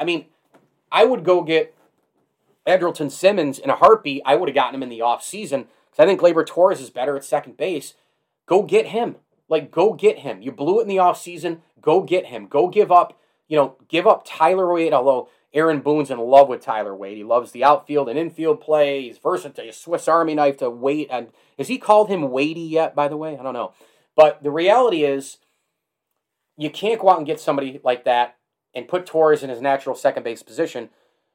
I 0.00 0.04
mean, 0.04 0.24
I 0.90 1.04
would 1.04 1.24
go 1.24 1.42
get 1.42 1.76
Andrelton 2.66 3.10
Simmons 3.10 3.58
in 3.58 3.70
a 3.70 3.76
heartbeat. 3.76 4.22
I 4.24 4.34
would 4.34 4.48
have 4.48 4.54
gotten 4.54 4.74
him 4.74 4.82
in 4.82 4.88
the 4.88 5.00
offseason 5.00 5.66
because 5.90 5.98
I 5.98 6.06
think 6.06 6.20
Gleyber 6.20 6.46
Torres 6.46 6.80
is 6.80 6.90
better 6.90 7.16
at 7.16 7.24
second 7.24 7.56
base. 7.56 7.94
Go 8.46 8.62
get 8.62 8.86
him. 8.86 9.16
Like, 9.48 9.70
go 9.70 9.92
get 9.92 10.20
him. 10.20 10.40
You 10.42 10.52
blew 10.52 10.78
it 10.78 10.82
in 10.82 10.88
the 10.88 10.96
offseason. 10.96 11.58
Go 11.80 12.02
get 12.02 12.26
him. 12.26 12.46
Go 12.46 12.68
give 12.68 12.90
up, 12.90 13.18
you 13.48 13.56
know, 13.56 13.76
give 13.88 14.06
up 14.06 14.22
Tyler 14.24 14.72
Wade, 14.72 14.92
although 14.92 15.28
Aaron 15.52 15.80
Boone's 15.80 16.10
in 16.10 16.18
love 16.18 16.48
with 16.48 16.60
Tyler 16.60 16.94
Wade. 16.94 17.16
He 17.16 17.24
loves 17.24 17.50
the 17.52 17.64
outfield 17.64 18.08
and 18.08 18.18
infield 18.18 18.60
play. 18.60 19.02
He's 19.02 19.18
versatile. 19.18 19.72
Swiss 19.72 20.08
Army 20.08 20.34
knife 20.34 20.58
to 20.58 20.70
wait. 20.70 21.08
And 21.10 21.28
has 21.58 21.68
he 21.68 21.78
called 21.78 22.08
him 22.08 22.30
Wadey 22.30 22.68
yet, 22.68 22.94
by 22.94 23.08
the 23.08 23.16
way? 23.16 23.36
I 23.36 23.42
don't 23.42 23.54
know. 23.54 23.72
But 24.16 24.42
the 24.42 24.50
reality 24.50 25.04
is, 25.04 25.38
you 26.56 26.70
can't 26.70 27.00
go 27.00 27.10
out 27.10 27.18
and 27.18 27.26
get 27.26 27.40
somebody 27.40 27.80
like 27.82 28.04
that 28.04 28.36
and 28.74 28.88
put 28.88 29.06
Torres 29.06 29.42
in 29.42 29.50
his 29.50 29.60
natural 29.60 29.94
second 29.94 30.22
base 30.22 30.42
position 30.42 30.90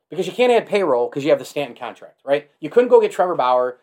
because 0.09 0.27
you 0.27 0.33
can't 0.33 0.51
add 0.51 0.67
payroll 0.67 1.09
because 1.09 1.23
you 1.23 1.29
have 1.29 1.39
the 1.39 1.45
Stanton 1.45 1.75
contract, 1.75 2.21
right? 2.23 2.49
You 2.59 2.69
couldn't 2.69 2.89
go 2.89 3.01
get 3.01 3.11
Trevor 3.11 3.35
Bauer. 3.35 3.77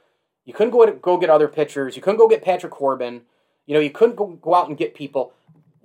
You 0.44 0.52
couldn't 0.52 0.72
go, 0.72 0.90
go 0.94 1.18
get 1.18 1.30
other 1.30 1.48
pitchers. 1.48 1.96
You 1.96 2.02
couldn't 2.02 2.18
go 2.18 2.28
get 2.28 2.42
Patrick 2.42 2.72
Corbin. 2.72 3.22
You 3.66 3.74
know, 3.74 3.80
you 3.80 3.90
couldn't 3.90 4.16
go, 4.16 4.26
go 4.26 4.54
out 4.54 4.68
and 4.68 4.76
get 4.76 4.94
people. 4.94 5.32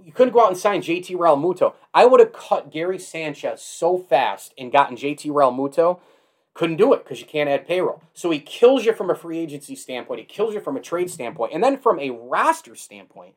You 0.04 0.12
couldn't 0.12 0.34
go 0.34 0.42
out 0.42 0.50
and 0.50 0.58
sign 0.58 0.82
JT 0.82 1.12
Realmuto. 1.12 1.74
I 1.94 2.06
would 2.06 2.20
have 2.20 2.34
cut 2.34 2.72
Gary 2.72 2.98
Sanchez 2.98 3.62
so 3.62 3.98
fast 3.98 4.54
and 4.58 4.72
gotten 4.72 4.96
JT 4.96 5.26
Realmuto. 5.28 6.00
Couldn't 6.54 6.78
do 6.78 6.94
it 6.94 7.04
because 7.04 7.20
you 7.20 7.28
can't 7.28 7.50
add 7.50 7.68
payroll. 7.68 8.02
So 8.14 8.32
he 8.32 8.40
kills 8.40 8.86
you 8.86 8.94
from 8.94 9.12
a 9.12 9.16
free 9.16 9.38
agency 9.38 9.76
standpoint. 9.76 10.22
He 10.22 10.26
kills 10.26 10.56
you 10.56 10.60
from 10.60 10.76
a 10.76 10.82
trade 10.82 11.12
standpoint. 11.12 11.54
And 11.54 11.64
then 11.64 11.78
from 11.78 12.00
a 12.00 12.10
roster 12.10 12.76
standpoint, 12.76 13.36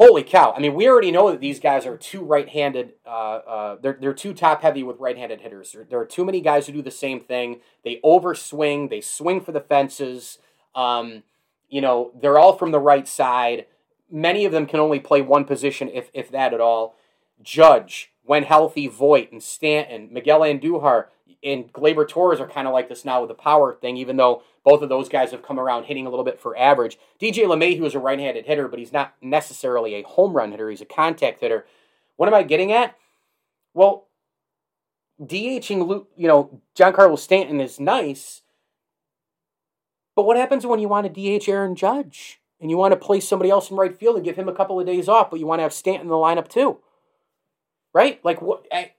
holy 0.00 0.22
cow. 0.22 0.54
I 0.56 0.60
mean, 0.60 0.72
we 0.72 0.88
already 0.88 1.10
know 1.10 1.30
that 1.30 1.40
these 1.40 1.60
guys 1.60 1.84
are 1.84 1.98
too 1.98 2.22
right 2.22 2.48
handed. 2.48 2.94
Uh, 3.04 3.10
uh, 3.46 3.76
they're, 3.82 3.98
they're 4.00 4.14
too 4.14 4.32
top 4.32 4.62
heavy 4.62 4.82
with 4.82 4.98
right 4.98 5.18
handed 5.18 5.42
hitters. 5.42 5.72
There, 5.72 5.84
there, 5.84 6.00
are 6.00 6.06
too 6.06 6.24
many 6.24 6.40
guys 6.40 6.66
who 6.66 6.72
do 6.72 6.80
the 6.80 6.90
same 6.90 7.20
thing. 7.20 7.60
They 7.84 8.00
overswing, 8.02 8.88
they 8.88 9.02
swing 9.02 9.42
for 9.42 9.52
the 9.52 9.60
fences. 9.60 10.38
Um, 10.74 11.24
you 11.68 11.82
know, 11.82 12.12
they're 12.18 12.38
all 12.38 12.56
from 12.56 12.70
the 12.70 12.78
right 12.78 13.06
side. 13.06 13.66
Many 14.10 14.46
of 14.46 14.52
them 14.52 14.64
can 14.64 14.80
only 14.80 15.00
play 15.00 15.20
one 15.20 15.44
position, 15.44 15.90
if, 15.92 16.10
if 16.14 16.30
that 16.30 16.54
at 16.54 16.62
all. 16.62 16.96
Judge, 17.42 18.10
when 18.24 18.44
healthy, 18.44 18.86
Voit 18.86 19.30
and 19.30 19.42
Stanton, 19.42 20.08
Miguel 20.10 20.40
Andujar, 20.40 21.08
and 21.42 21.72
Gleyber 21.72 22.06
Torres 22.08 22.40
are 22.40 22.48
kind 22.48 22.66
of 22.66 22.72
like 22.72 22.88
this 22.88 23.04
now 23.04 23.20
with 23.20 23.28
the 23.28 23.34
power 23.34 23.74
thing, 23.74 23.96
even 23.96 24.16
though 24.16 24.42
both 24.64 24.82
of 24.82 24.88
those 24.88 25.08
guys 25.08 25.30
have 25.30 25.42
come 25.42 25.58
around 25.58 25.84
hitting 25.84 26.06
a 26.06 26.10
little 26.10 26.24
bit 26.24 26.38
for 26.38 26.56
average. 26.56 26.98
DJ 27.20 27.44
LeMahieu 27.44 27.86
is 27.86 27.94
a 27.94 27.98
right-handed 27.98 28.44
hitter, 28.44 28.68
but 28.68 28.78
he's 28.78 28.92
not 28.92 29.14
necessarily 29.22 29.94
a 29.94 30.02
home 30.02 30.34
run 30.34 30.50
hitter. 30.50 30.68
He's 30.68 30.82
a 30.82 30.86
contact 30.86 31.40
hitter. 31.40 31.64
What 32.16 32.28
am 32.28 32.34
I 32.34 32.42
getting 32.42 32.72
at? 32.72 32.96
Well, 33.72 34.08
DHing, 35.22 35.86
Luke, 35.86 36.08
you 36.16 36.28
know, 36.28 36.60
Giancarlo 36.76 37.18
Stanton 37.18 37.60
is 37.60 37.80
nice, 37.80 38.42
but 40.16 40.26
what 40.26 40.36
happens 40.36 40.66
when 40.66 40.80
you 40.80 40.88
want 40.88 41.12
to 41.12 41.38
DH 41.38 41.48
Aaron 41.48 41.74
Judge 41.74 42.40
and 42.60 42.70
you 42.70 42.76
want 42.76 42.92
to 42.92 42.96
place 42.96 43.26
somebody 43.26 43.50
else 43.50 43.70
in 43.70 43.76
right 43.76 43.96
field 43.96 44.16
and 44.16 44.24
give 44.24 44.36
him 44.36 44.48
a 44.48 44.54
couple 44.54 44.78
of 44.78 44.86
days 44.86 45.08
off, 45.08 45.30
but 45.30 45.40
you 45.40 45.46
want 45.46 45.60
to 45.60 45.62
have 45.62 45.72
Stanton 45.72 46.02
in 46.02 46.08
the 46.08 46.14
lineup 46.14 46.48
too? 46.48 46.78
Right? 47.94 48.22
Like 48.24 48.42
what? 48.42 48.66
I, 48.70 48.92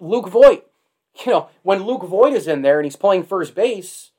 Luke 0.00 0.28
Voit. 0.28 0.66
You 1.24 1.32
know, 1.32 1.48
when 1.62 1.84
Luke 1.84 2.02
Voit 2.02 2.34
is 2.34 2.46
in 2.46 2.60
there 2.62 2.78
and 2.78 2.84
he's 2.84 2.96
playing 2.96 3.24
first 3.24 3.54
base, 3.54 4.10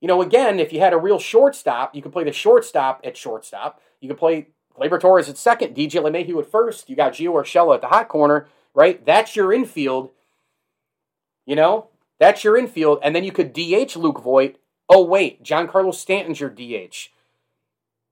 you 0.00 0.08
know, 0.08 0.22
again, 0.22 0.58
if 0.58 0.72
you 0.72 0.80
had 0.80 0.94
a 0.94 0.98
real 0.98 1.18
shortstop, 1.18 1.94
you 1.94 2.00
could 2.00 2.12
play 2.12 2.24
the 2.24 2.32
shortstop 2.32 3.00
at 3.04 3.16
shortstop. 3.16 3.82
You 4.00 4.08
could 4.08 4.18
play 4.18 4.48
Gleyber 4.78 4.98
Torres 4.98 5.28
at 5.28 5.36
second, 5.36 5.76
DJ 5.76 6.02
LeMahieu 6.02 6.38
at 6.38 6.50
first. 6.50 6.88
You 6.88 6.96
got 6.96 7.12
Gio 7.12 7.34
Urshela 7.34 7.74
at 7.74 7.80
the 7.82 7.88
hot 7.88 8.08
corner, 8.08 8.46
right? 8.72 9.04
That's 9.04 9.36
your 9.36 9.52
infield. 9.52 10.10
You 11.44 11.56
know, 11.56 11.88
that's 12.18 12.44
your 12.44 12.56
infield. 12.56 13.00
And 13.02 13.14
then 13.14 13.24
you 13.24 13.32
could 13.32 13.52
DH 13.52 13.96
Luke 13.96 14.20
Voit 14.20 14.56
oh 14.88 15.04
wait, 15.04 15.42
Giancarlo 15.42 15.94
Stanton's 15.94 16.40
your 16.40 16.50
DH. 16.50 17.10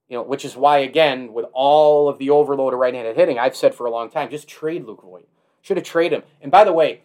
You 0.08 0.18
know, 0.18 0.22
which 0.22 0.44
is 0.44 0.56
why 0.56 0.78
again, 0.78 1.32
with 1.32 1.46
all 1.52 2.08
of 2.08 2.18
the 2.18 2.30
overload 2.30 2.74
of 2.74 2.78
right-handed 2.78 3.16
hitting, 3.16 3.38
I've 3.38 3.56
said 3.56 3.74
for 3.74 3.86
a 3.86 3.90
long 3.90 4.10
time, 4.10 4.30
just 4.30 4.48
trade 4.48 4.84
Luke 4.84 5.02
Voit. 5.02 5.28
Should 5.62 5.78
have 5.78 5.86
traded 5.86 6.18
him. 6.18 6.28
And 6.42 6.52
by 6.52 6.64
the 6.64 6.74
way, 6.74 7.02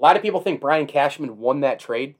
a 0.00 0.02
lot 0.02 0.16
of 0.16 0.22
people 0.22 0.40
think 0.40 0.60
Brian 0.60 0.86
Cashman 0.86 1.38
won 1.38 1.60
that 1.60 1.78
trade. 1.78 2.14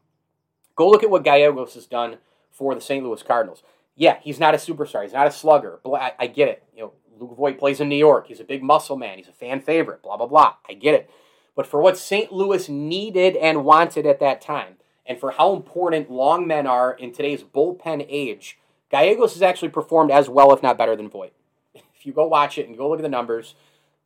Go 0.77 0.89
look 0.89 1.03
at 1.03 1.11
what 1.11 1.25
Gallegos 1.25 1.75
has 1.75 1.87
done 1.87 2.19
for 2.51 2.75
the 2.75 2.81
St. 2.81 3.03
Louis 3.03 3.23
Cardinals. 3.23 3.63
Yeah, 3.97 4.19
he's 4.21 4.39
not 4.39 4.55
a 4.55 4.59
superstar. 4.59 5.03
He's 5.03 5.15
not 5.15 5.27
a 5.27 5.33
slugger. 5.33 5.81
I, 5.87 6.13
I 6.19 6.27
get 6.27 6.49
it. 6.49 6.63
You 6.75 6.83
know, 6.83 6.93
Luke 7.19 7.37
Voit 7.37 7.59
plays 7.59 7.81
in 7.81 7.89
New 7.89 7.97
York. 7.97 8.27
He's 8.27 8.41
a 8.41 8.45
big 8.45 8.63
muscle 8.63 8.97
man. 8.97 9.19
He's 9.19 9.29
a 9.29 9.33
fan 9.33 9.61
favorite. 9.61 10.03
Blah 10.03 10.19
blah 10.19 10.27
blah. 10.27 10.55
I 10.69 10.75
get 10.75 10.95
it. 10.95 11.11
But 11.55 11.67
for 11.67 11.81
what 11.81 11.99
St. 11.99 12.33
Louis 12.33 12.69
needed 12.69 13.37
and 13.37 13.65
wanted 13.65 14.07
at 14.07 14.21
that 14.21 14.41
time, 14.41 14.77
and 15.05 15.19
for 15.19 15.33
how 15.33 15.55
important 15.55 16.11
long 16.11 16.47
men 16.47 16.67
are 16.67 16.93
in 16.93 17.13
today's 17.13 17.43
bullpen 17.43 18.07
age, 18.09 18.59
Gallegos 18.91 19.35
has 19.35 19.43
actually 19.43 19.71
performed 19.71 20.11
as 20.11 20.29
well, 20.29 20.53
if 20.53 20.63
not 20.63 20.79
better, 20.79 20.97
than 20.97 21.09
Voit. 21.09 21.33
If 21.75 22.07
you 22.07 22.15
go 22.15 22.27
watch 22.27 22.57
it 22.57 22.67
and 22.67 22.79
go 22.79 22.89
look 22.89 23.01
at 23.01 23.03
the 23.03 23.11
numbers, 23.11 23.55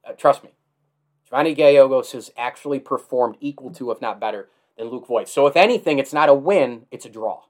uh, 0.05 0.13
trust 0.13 0.43
me, 0.43 0.51
Giovanny 1.35 1.57
Gallegos 1.57 2.13
has 2.13 2.31
actually 2.37 2.79
performed 2.79 3.37
equal 3.41 3.71
to, 3.73 3.91
if 3.91 4.01
not 4.01 4.21
better, 4.21 4.49
than 4.79 4.89
Luke 4.89 5.07
Voit. 5.07 5.29
So, 5.29 5.47
if 5.47 5.57
anything, 5.57 5.99
it's 5.99 6.13
not 6.13 6.29
a 6.29 6.35
win, 6.35 6.87
it's 6.91 7.07
a 7.07 7.11
draw. 7.11 7.43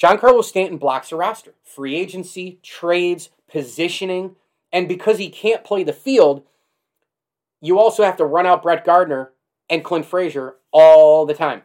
Giancarlo 0.00 0.42
Stanton 0.42 0.78
blocks 0.78 1.12
a 1.12 1.16
roster. 1.16 1.54
Free 1.62 1.94
agency, 1.96 2.58
trades, 2.62 3.28
positioning, 3.50 4.36
and 4.72 4.88
because 4.88 5.18
he 5.18 5.28
can't 5.28 5.64
play 5.64 5.84
the 5.84 5.92
field, 5.92 6.42
you 7.60 7.78
also 7.78 8.04
have 8.04 8.16
to 8.16 8.24
run 8.24 8.46
out 8.46 8.62
Brett 8.62 8.84
Gardner 8.84 9.32
and 9.68 9.84
Clint 9.84 10.06
Frazier 10.06 10.56
all 10.72 11.26
the 11.26 11.34
time. 11.34 11.62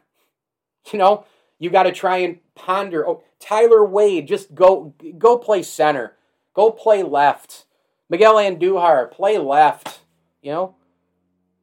You 0.92 1.00
know, 1.00 1.26
you 1.58 1.72
got 1.72 1.84
to 1.84 1.92
try 1.92 2.18
and 2.18 2.38
ponder. 2.54 3.08
Oh, 3.08 3.24
Tyler 3.40 3.84
Wade, 3.84 4.28
just 4.28 4.54
go 4.54 4.94
go 5.18 5.36
play 5.36 5.64
center, 5.64 6.14
go 6.54 6.70
play 6.70 7.02
left. 7.02 7.66
Miguel 8.08 8.36
Andujar, 8.36 9.10
play 9.10 9.40
left. 9.40 10.02
You 10.46 10.52
know, 10.52 10.76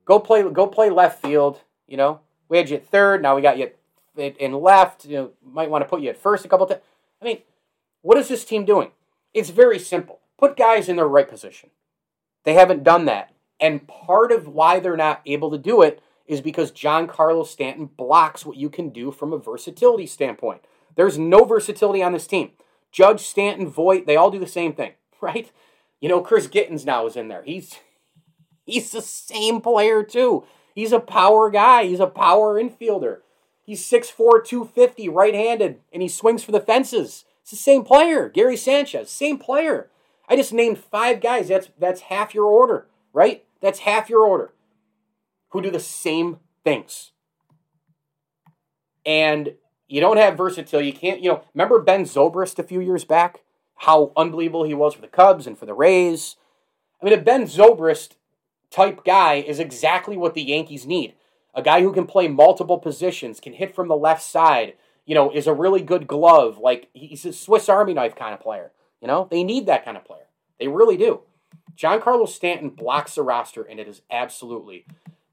go 0.04 0.18
play 0.18 0.42
go 0.50 0.66
play 0.66 0.90
left 0.90 1.22
field. 1.22 1.60
You 1.86 1.96
know, 1.96 2.20
we 2.48 2.58
had 2.58 2.68
you 2.68 2.76
at 2.78 2.88
third. 2.88 3.22
Now 3.22 3.36
we 3.36 3.40
got 3.40 3.56
you 3.56 3.70
in 4.16 4.52
left. 4.54 5.04
You 5.04 5.16
know, 5.16 5.30
might 5.40 5.70
want 5.70 5.84
to 5.84 5.88
put 5.88 6.00
you 6.00 6.10
at 6.10 6.18
first 6.18 6.44
a 6.44 6.48
couple 6.48 6.66
times. 6.66 6.80
I 7.20 7.24
mean, 7.24 7.42
what 8.00 8.18
is 8.18 8.26
this 8.26 8.44
team 8.44 8.64
doing? 8.64 8.90
It's 9.32 9.50
very 9.50 9.78
simple. 9.78 10.18
Put 10.36 10.56
guys 10.56 10.88
in 10.88 10.96
their 10.96 11.06
right 11.06 11.28
position. 11.28 11.70
They 12.42 12.54
haven't 12.54 12.82
done 12.82 13.04
that, 13.04 13.32
and 13.60 13.86
part 13.86 14.32
of 14.32 14.48
why 14.48 14.80
they're 14.80 14.96
not 14.96 15.22
able 15.26 15.52
to 15.52 15.58
do 15.58 15.80
it 15.80 16.02
is 16.26 16.40
because 16.40 16.72
Giancarlo 16.72 17.46
Stanton 17.46 17.86
blocks 17.86 18.44
what 18.44 18.56
you 18.56 18.68
can 18.68 18.88
do 18.88 19.12
from 19.12 19.32
a 19.32 19.38
versatility 19.38 20.06
standpoint. 20.06 20.62
There's 20.96 21.18
no 21.18 21.44
versatility 21.44 22.02
on 22.02 22.12
this 22.12 22.26
team. 22.26 22.50
Judge, 22.90 23.20
Stanton, 23.20 23.68
Voit, 23.68 24.06
they 24.06 24.16
all 24.16 24.32
do 24.32 24.40
the 24.40 24.46
same 24.48 24.72
thing, 24.72 24.94
right? 25.20 25.52
You 26.00 26.08
know, 26.08 26.20
Chris 26.20 26.48
Gittens 26.48 26.84
now 26.84 27.06
is 27.06 27.14
in 27.14 27.28
there. 27.28 27.44
He's 27.44 27.76
he's 28.64 28.90
the 28.90 29.02
same 29.02 29.60
player 29.60 30.02
too. 30.02 30.44
He's 30.74 30.92
a 30.92 31.00
power 31.00 31.50
guy. 31.50 31.84
He's 31.84 32.00
a 32.00 32.06
power 32.06 32.60
infielder. 32.60 33.18
He's 33.62 33.84
6'4", 33.88 34.44
250, 34.44 35.08
right-handed, 35.08 35.80
and 35.92 36.02
he 36.02 36.08
swings 36.08 36.42
for 36.42 36.52
the 36.52 36.60
fences. 36.60 37.24
It's 37.42 37.50
the 37.50 37.56
same 37.56 37.84
player. 37.84 38.28
Gary 38.28 38.56
Sanchez, 38.56 39.10
same 39.10 39.38
player. 39.38 39.90
I 40.28 40.36
just 40.36 40.52
named 40.52 40.78
five 40.78 41.20
guys. 41.20 41.48
That's 41.48 41.68
that's 41.78 42.02
half 42.02 42.34
your 42.34 42.46
order, 42.46 42.86
right? 43.12 43.44
That's 43.60 43.80
half 43.80 44.08
your 44.08 44.26
order 44.26 44.52
who 45.50 45.60
do 45.60 45.70
the 45.70 45.80
same 45.80 46.38
things. 46.64 47.12
And 49.04 49.54
you 49.88 50.00
don't 50.00 50.16
have 50.16 50.36
versatility. 50.36 50.88
You 50.88 50.94
can't, 50.94 51.20
you 51.20 51.30
know, 51.30 51.42
remember 51.54 51.80
Ben 51.80 52.04
Zobrist 52.04 52.58
a 52.58 52.62
few 52.62 52.80
years 52.80 53.04
back? 53.04 53.42
How 53.76 54.12
unbelievable 54.16 54.64
he 54.64 54.74
was 54.74 54.94
for 54.94 55.00
the 55.00 55.08
Cubs 55.08 55.46
and 55.46 55.58
for 55.58 55.66
the 55.66 55.74
Rays. 55.74 56.36
I 57.00 57.04
mean, 57.04 57.14
a 57.14 57.20
Ben 57.20 57.44
Zobrist 57.44 58.12
type 58.72 59.04
guy 59.04 59.34
is 59.34 59.60
exactly 59.60 60.16
what 60.16 60.34
the 60.34 60.42
Yankees 60.42 60.86
need. 60.86 61.14
A 61.54 61.62
guy 61.62 61.82
who 61.82 61.92
can 61.92 62.06
play 62.06 62.28
multiple 62.28 62.78
positions, 62.78 63.38
can 63.38 63.52
hit 63.52 63.74
from 63.74 63.88
the 63.88 63.96
left 63.96 64.22
side, 64.22 64.74
you 65.04 65.14
know, 65.14 65.30
is 65.30 65.46
a 65.46 65.52
really 65.52 65.82
good 65.82 66.06
glove. 66.06 66.58
Like, 66.58 66.88
he's 66.94 67.24
a 67.26 67.32
Swiss 67.32 67.68
Army 67.68 67.92
knife 67.92 68.16
kind 68.16 68.32
of 68.32 68.40
player. 68.40 68.72
You 69.00 69.08
know, 69.08 69.28
they 69.30 69.44
need 69.44 69.66
that 69.66 69.84
kind 69.84 69.96
of 69.96 70.04
player. 70.04 70.26
They 70.58 70.68
really 70.68 70.96
do. 70.96 71.20
Giancarlo 71.76 72.28
Stanton 72.28 72.70
blocks 72.70 73.14
the 73.14 73.22
roster, 73.22 73.62
and 73.62 73.78
it 73.78 73.88
is 73.88 74.02
absolutely 74.10 74.86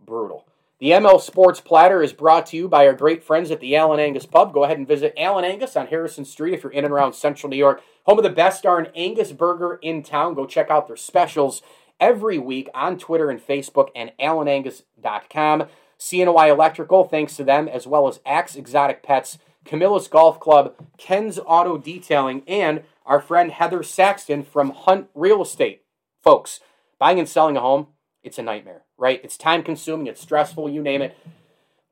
brutal. 0.04 0.46
The 0.80 0.92
ML 0.92 1.20
Sports 1.22 1.60
Platter 1.60 2.02
is 2.02 2.14
brought 2.14 2.46
to 2.48 2.58
you 2.58 2.70
by 2.70 2.88
our 2.88 2.94
great 2.94 3.22
friends 3.22 3.52
at 3.52 3.60
the 3.60 3.76
Allen 3.76 4.00
Angus 4.00 4.26
Pub. 4.26 4.54
Go 4.54 4.64
ahead 4.64 4.78
and 4.78 4.88
visit 4.88 5.14
Allen 5.18 5.44
Angus 5.44 5.76
on 5.76 5.88
Harrison 5.88 6.24
Street 6.24 6.54
if 6.54 6.64
you're 6.64 6.72
in 6.72 6.86
and 6.86 6.94
around 6.94 7.14
Central 7.14 7.50
New 7.50 7.58
York. 7.58 7.84
Home 8.06 8.18
of 8.18 8.24
the 8.24 8.30
best 8.30 8.64
darn 8.64 8.88
Angus 8.96 9.34
burger 9.34 9.78
in 9.82 10.04
town. 10.04 10.36
Go 10.36 10.46
check 10.46 10.70
out 10.70 10.88
their 10.88 10.96
specials 10.96 11.62
every 12.00 12.38
week 12.38 12.70
on 12.74 12.98
Twitter 12.98 13.30
and 13.30 13.40
Facebook 13.40 13.90
and 13.96 14.12
AllenAngus.com. 14.20 15.66
CNY 16.00 16.50
Electrical, 16.50 17.04
thanks 17.04 17.36
to 17.36 17.44
them, 17.44 17.68
as 17.68 17.86
well 17.86 18.08
as 18.08 18.22
Axe 18.26 18.56
Exotic 18.56 19.04
Pets, 19.04 19.38
Camillus 19.66 20.08
Golf 20.08 20.40
Club, 20.40 20.74
Ken's 20.98 21.40
Auto 21.46 21.78
Detailing, 21.78 22.44
and 22.48 22.84
our 23.06 23.20
friend 23.20 23.52
Heather 23.52 23.84
Saxton 23.84 24.44
from 24.44 24.72
Hunt 24.72 25.10
Real 25.14 25.42
Estate. 25.42 25.84
Folks, 26.24 26.62
buying 26.98 27.20
and 27.20 27.28
selling 27.28 27.58
a 27.58 27.62
home, 27.62 27.88
it's 28.24 28.38
a 28.38 28.44
nightmare, 28.44 28.84
right? 28.98 29.20
It's 29.24 29.38
time 29.38 29.64
consuming, 29.64 30.08
it's 30.08 30.22
stressful, 30.22 30.70
you 30.70 30.82
name 30.82 31.02
it. 31.02 31.18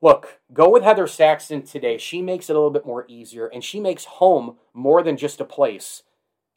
Look, 0.01 0.39
go 0.53 0.69
with 0.69 0.83
Heather 0.83 1.07
Saxton 1.07 1.63
today. 1.63 1.97
She 1.97 2.21
makes 2.21 2.49
it 2.49 2.53
a 2.53 2.59
little 2.59 2.69
bit 2.69 2.85
more 2.85 3.05
easier, 3.07 3.47
and 3.47 3.63
she 3.63 3.79
makes 3.79 4.05
home 4.05 4.57
more 4.73 5.01
than 5.01 5.17
just 5.17 5.41
a 5.41 5.45
place. 5.45 6.03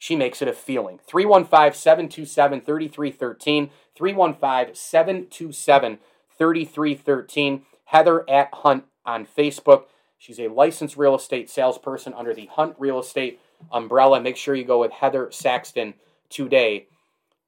She 0.01 0.15
makes 0.15 0.41
it 0.41 0.47
a 0.47 0.53
feeling. 0.53 0.99
315 1.05 1.79
727 1.79 2.61
3313. 2.61 3.69
315 3.95 4.73
727 4.73 5.99
3313. 6.35 7.61
Heather 7.85 8.27
at 8.27 8.51
Hunt 8.51 8.85
on 9.05 9.27
Facebook. 9.27 9.83
She's 10.17 10.39
a 10.39 10.47
licensed 10.47 10.97
real 10.97 11.13
estate 11.13 11.51
salesperson 11.51 12.15
under 12.15 12.33
the 12.33 12.47
Hunt 12.47 12.75
Real 12.79 12.97
Estate 12.97 13.39
umbrella. 13.71 14.19
Make 14.19 14.37
sure 14.37 14.55
you 14.55 14.65
go 14.65 14.79
with 14.79 14.91
Heather 14.91 15.31
Saxton 15.31 15.93
today. 16.31 16.87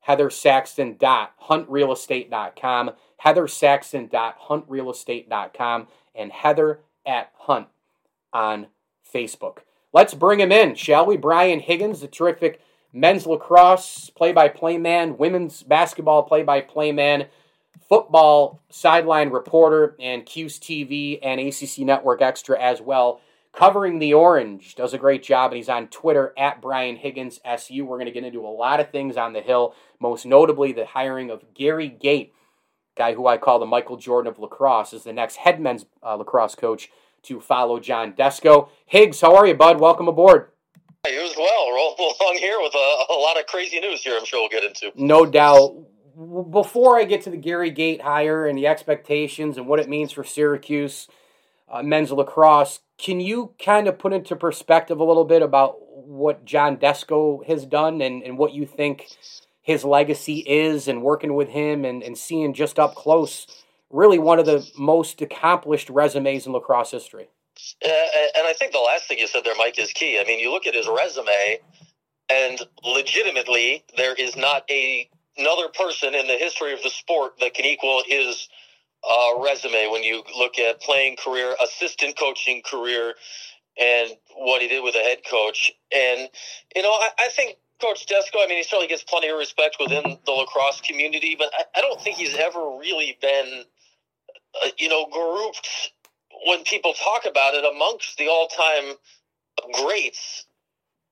HeatherSaxton.huntrealestate.com. 0.07 2.91
HeatherSaxton.huntrealestate.com. 3.25 5.87
And 6.13 6.31
Heather 6.31 6.81
at 7.03 7.31
Hunt 7.35 7.67
on 8.31 8.67
Facebook. 9.11 9.61
Let's 9.93 10.15
bring 10.15 10.39
him 10.39 10.51
in, 10.51 10.73
shall 10.73 11.05
we? 11.05 11.17
Brian 11.17 11.59
Higgins, 11.59 12.01
the 12.01 12.07
terrific 12.07 12.59
men's 12.91 13.27
lacrosse 13.27 14.09
play 14.09 14.31
by 14.31 14.49
play 14.49 14.79
man, 14.79 15.17
women's 15.17 15.61
basketball 15.61 16.23
play 16.23 16.41
by 16.41 16.61
play 16.61 16.91
man, 16.91 17.27
football 17.87 18.59
sideline 18.69 19.29
reporter, 19.29 19.95
and 19.99 20.25
Cuse 20.25 20.59
TV 20.59 21.19
and 21.21 21.39
ACC 21.39 21.85
Network 21.85 22.23
Extra 22.23 22.59
as 22.59 22.81
well. 22.81 23.21
Covering 23.51 23.99
the 23.99 24.15
Orange 24.15 24.73
does 24.73 24.95
a 24.95 24.97
great 24.97 25.21
job, 25.21 25.51
and 25.51 25.57
he's 25.57 25.69
on 25.69 25.87
Twitter 25.89 26.33
at 26.35 26.59
Brian 26.59 26.95
Higgins 26.95 27.39
SU. 27.45 27.85
We're 27.85 27.97
going 27.97 28.07
to 28.07 28.11
get 28.11 28.23
into 28.23 28.47
a 28.47 28.49
lot 28.49 28.79
of 28.79 28.89
things 28.89 29.15
on 29.15 29.33
the 29.33 29.41
Hill, 29.41 29.75
most 29.99 30.25
notably 30.25 30.71
the 30.71 30.87
hiring 30.87 31.29
of 31.29 31.53
Gary 31.53 31.87
Gait, 31.87 32.33
guy 32.97 33.13
who 33.13 33.27
I 33.27 33.37
call 33.37 33.59
the 33.59 33.67
Michael 33.67 33.97
Jordan 33.97 34.31
of 34.31 34.39
lacrosse, 34.39 34.91
as 34.91 35.03
the 35.03 35.13
next 35.13 35.35
head 35.35 35.61
men's 35.61 35.85
uh, 36.01 36.15
lacrosse 36.15 36.55
coach 36.55 36.89
to 37.23 37.39
follow 37.39 37.79
John 37.79 38.13
Desko. 38.13 38.69
Higgs, 38.85 39.21
how 39.21 39.35
are 39.35 39.47
you, 39.47 39.55
bud? 39.55 39.79
Welcome 39.79 40.07
aboard. 40.07 40.51
Hey, 41.05 41.15
you 41.15 41.25
as 41.25 41.35
well. 41.35 41.71
Roll 41.71 41.95
along 41.99 42.37
here 42.37 42.57
with 42.61 42.73
a, 42.75 43.13
a 43.13 43.19
lot 43.19 43.39
of 43.39 43.45
crazy 43.47 43.79
news 43.79 44.01
here. 44.01 44.17
I'm 44.17 44.25
sure 44.25 44.41
we'll 44.41 44.49
get 44.49 44.63
into. 44.63 44.91
No 44.95 45.25
doubt. 45.25 45.75
Before 46.51 46.97
I 46.97 47.05
get 47.05 47.23
to 47.23 47.29
the 47.29 47.37
Gary 47.37 47.71
Gait 47.71 48.01
hire 48.01 48.45
and 48.45 48.57
the 48.57 48.67
expectations 48.67 49.57
and 49.57 49.67
what 49.67 49.79
it 49.79 49.89
means 49.89 50.11
for 50.11 50.23
Syracuse 50.23 51.07
uh, 51.67 51.81
men's 51.81 52.11
lacrosse, 52.11 52.81
can 52.97 53.19
you 53.19 53.53
kind 53.63 53.87
of 53.87 53.97
put 53.97 54.13
into 54.13 54.35
perspective 54.35 54.99
a 54.99 55.03
little 55.03 55.25
bit 55.25 55.41
about 55.41 55.77
what 56.07 56.45
John 56.45 56.77
Desko 56.77 57.45
has 57.47 57.65
done 57.65 58.01
and, 58.01 58.21
and 58.21 58.37
what 58.37 58.53
you 58.53 58.65
think 58.65 59.07
his 59.61 59.83
legacy 59.83 60.39
is 60.39 60.87
and 60.87 61.01
working 61.01 61.33
with 61.33 61.49
him 61.49 61.83
and, 61.83 62.03
and 62.03 62.17
seeing 62.17 62.53
just 62.53 62.77
up 62.77 62.95
close 62.95 63.62
really 63.93 64.19
one 64.19 64.39
of 64.39 64.45
the 64.45 64.67
most 64.77 65.21
accomplished 65.21 65.89
resumes 65.89 66.45
in 66.45 66.51
lacrosse 66.51 66.91
history. 66.91 67.29
Uh, 67.85 67.89
and 68.35 68.47
I 68.47 68.53
think 68.57 68.73
the 68.73 68.79
last 68.79 69.07
thing 69.07 69.19
you 69.19 69.27
said 69.27 69.43
there, 69.45 69.53
Mike, 69.55 69.77
is 69.77 69.93
key. 69.93 70.19
I 70.19 70.25
mean, 70.25 70.39
you 70.39 70.51
look 70.51 70.65
at 70.65 70.73
his 70.73 70.87
resume, 70.87 71.59
and 72.29 72.59
legitimately, 72.83 73.85
there 73.95 74.15
is 74.15 74.35
not 74.35 74.63
a 74.69 75.09
another 75.37 75.67
person 75.69 76.13
in 76.13 76.27
the 76.27 76.37
history 76.37 76.73
of 76.73 76.83
the 76.83 76.89
sport 76.89 77.33
that 77.39 77.55
can 77.55 77.65
equal 77.65 78.03
his 78.05 78.47
uh, 79.09 79.39
resume 79.43 79.87
when 79.89 80.03
you 80.03 80.23
look 80.37 80.59
at 80.59 80.79
playing 80.81 81.17
career, 81.23 81.55
assistant 81.63 82.17
coaching 82.17 82.61
career, 82.63 83.15
and 83.79 84.11
what 84.35 84.61
he 84.61 84.67
did 84.67 84.83
with 84.83 84.95
a 84.95 84.99
head 84.99 85.19
coach. 85.29 85.71
And 85.95 86.29
you 86.75 86.81
know, 86.81 86.91
I, 86.91 87.09
I 87.19 87.29
think 87.29 87.57
Coach 87.79 88.07
Desko, 88.07 88.43
I 88.43 88.47
mean, 88.47 88.57
he 88.57 88.63
certainly 88.63 88.87
gets 88.87 89.03
plenty 89.03 89.27
of 89.27 89.37
respect 89.37 89.77
within 89.79 90.17
the 90.25 90.31
lacrosse 90.31 90.81
community, 90.81 91.35
but 91.37 91.51
I, 91.57 91.79
I 91.79 91.81
don't 91.81 92.01
think 92.01 92.17
he's 92.17 92.35
ever 92.35 92.77
really 92.79 93.17
been 93.21 93.65
uh, 94.61 94.69
you 94.77 94.89
know, 94.89 95.05
grouped 95.11 95.91
when 96.47 96.63
people 96.63 96.93
talk 96.93 97.25
about 97.25 97.53
it 97.53 97.63
amongst 97.65 98.17
the 98.17 98.27
all-time 98.27 98.95
greats 99.73 100.45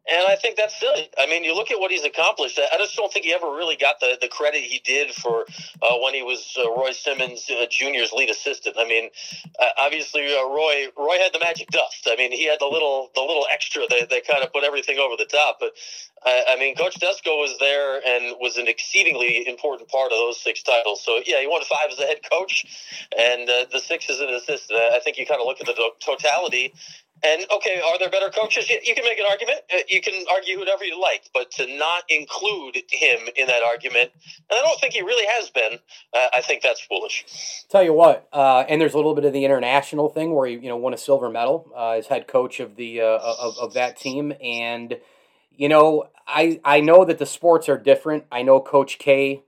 and 0.10 0.28
I 0.28 0.36
think 0.36 0.58
that's 0.58 0.80
silly. 0.80 1.10
I 1.18 1.28
mean, 1.28 1.44
you 1.44 1.54
look 1.54 1.70
at 1.70 1.80
what 1.80 1.92
he's 1.92 2.04
accomplished. 2.04 2.60
I 2.60 2.78
just 2.78 2.96
don't 2.96 3.12
think 3.14 3.26
he 3.26 3.34
ever 3.34 3.48
really 3.48 3.76
got 3.76 4.00
the, 4.00 4.18
the 4.20 4.28
credit 4.28 4.62
he 4.62 4.82
did 4.84 5.12
for 5.12 5.46
uh, 5.82 5.98
when 6.02 6.14
he 6.14 6.24
was 6.24 6.58
uh, 6.58 6.72
Roy 6.72 6.92
Simmons 6.92 7.50
uh, 7.50 7.66
Jr.'s 7.70 8.12
lead 8.12 8.30
assistant. 8.30 8.76
I 8.80 8.88
mean, 8.88 9.10
uh, 9.60 9.68
obviously 9.80 10.26
uh, 10.34 10.44
Roy 10.48 10.88
Roy 10.98 11.18
had 11.18 11.34
the 11.34 11.40
magic 11.40 11.70
dust. 11.70 12.08
I 12.08 12.16
mean, 12.16 12.32
he 12.32 12.48
had 12.48 12.60
the 12.60 12.66
little 12.66 13.12
the 13.14 13.22
little 13.22 13.46
extra 13.54 13.84
that, 13.90 14.10
that 14.10 14.28
kind 14.28 14.44
of 14.44 14.52
put 14.52 14.64
everything 14.64 14.98
over 14.98 15.16
the 15.18 15.26
top. 15.26 15.58
But 15.60 15.74
I 16.24 16.56
mean, 16.60 16.76
Coach 16.76 17.00
Desko 17.00 17.38
was 17.38 17.58
there 17.60 17.98
and 18.06 18.36
was 18.40 18.58
an 18.58 18.68
exceedingly 18.68 19.48
important 19.48 19.90
part 19.90 20.12
of 20.12 20.18
those 20.18 20.40
six 20.40 20.62
titles. 20.62 21.04
So 21.04 21.20
yeah, 21.26 21.42
he 21.42 21.48
won 21.48 21.62
five 21.64 21.90
as 21.92 21.98
a 22.00 22.06
head 22.06 22.20
coach, 22.30 22.66
and 23.18 23.50
uh, 23.50 23.66
the 23.72 23.80
six 23.80 24.10
as 24.10 24.20
an 24.20 24.30
assistant. 24.30 24.80
I 24.80 25.00
think 25.00 25.18
you 25.18 25.26
kind 25.26 25.42
of 25.42 25.48
look 25.48 25.60
at 25.60 25.66
the 25.66 25.92
totality 26.00 26.74
and 27.24 27.46
okay, 27.52 27.80
are 27.82 28.00
there 28.00 28.10
better 28.10 28.30
coaches? 28.30 28.70
You, 28.70 28.96
can 28.96 29.04
make 29.04 29.20
an 29.20 29.26
argument. 29.30 29.60
Uh, 29.74 29.80
you 29.88 30.02
can 30.02 30.26
argue 30.32 30.58
whatever 30.58 30.84
you 30.84 31.00
like, 31.00 31.30
but 31.34 31.52
to 31.52 31.78
not 31.78 32.04
include 32.10 32.78
him 32.90 33.20
in 33.36 33.48
that 33.48 33.64
argument, 33.64 34.12
and 34.50 34.60
I 34.60 34.62
don't 34.62 34.80
think 34.80 34.94
he 34.94 35.02
really 35.02 35.28
has 35.28 35.50
been. 35.50 35.80
Uh, 36.14 36.28
I 36.34 36.42
think 36.42 36.64
that's 36.64 36.82
foolish. 36.82 37.26
Tell 37.70 37.84
you 37.84 37.94
what, 37.94 38.28
uh, 38.34 38.66
and 38.68 38.82
there's 38.82 38.94
a 38.94 38.98
little 38.98 39.14
bit 39.14 39.26
of 39.26 39.34
the 39.34 39.46
international 39.46 40.10
thing 40.10 40.34
where 40.34 40.48
he, 40.48 40.56
you 40.56 40.70
know, 40.70 40.78
won 40.78 40.94
a 40.94 40.98
silver 40.98 41.30
medal 41.30 41.72
uh, 41.76 41.92
as 41.92 42.08
head 42.08 42.28
coach 42.28 42.60
of 42.60 42.76
the 42.76 43.02
uh, 43.02 43.20
of, 43.40 43.58
of 43.60 43.74
that 43.74 43.98
team, 43.98 44.34
and 44.42 44.98
you 45.56 45.70
know, 45.70 46.06
I 46.28 46.60
I 46.66 46.82
know 46.82 47.06
that 47.06 47.20
the 47.20 47.26
sports 47.26 47.70
are 47.70 47.78
different. 47.78 48.26
I 48.32 48.42
know 48.42 48.60
Coach 48.60 48.98
K 48.98 49.44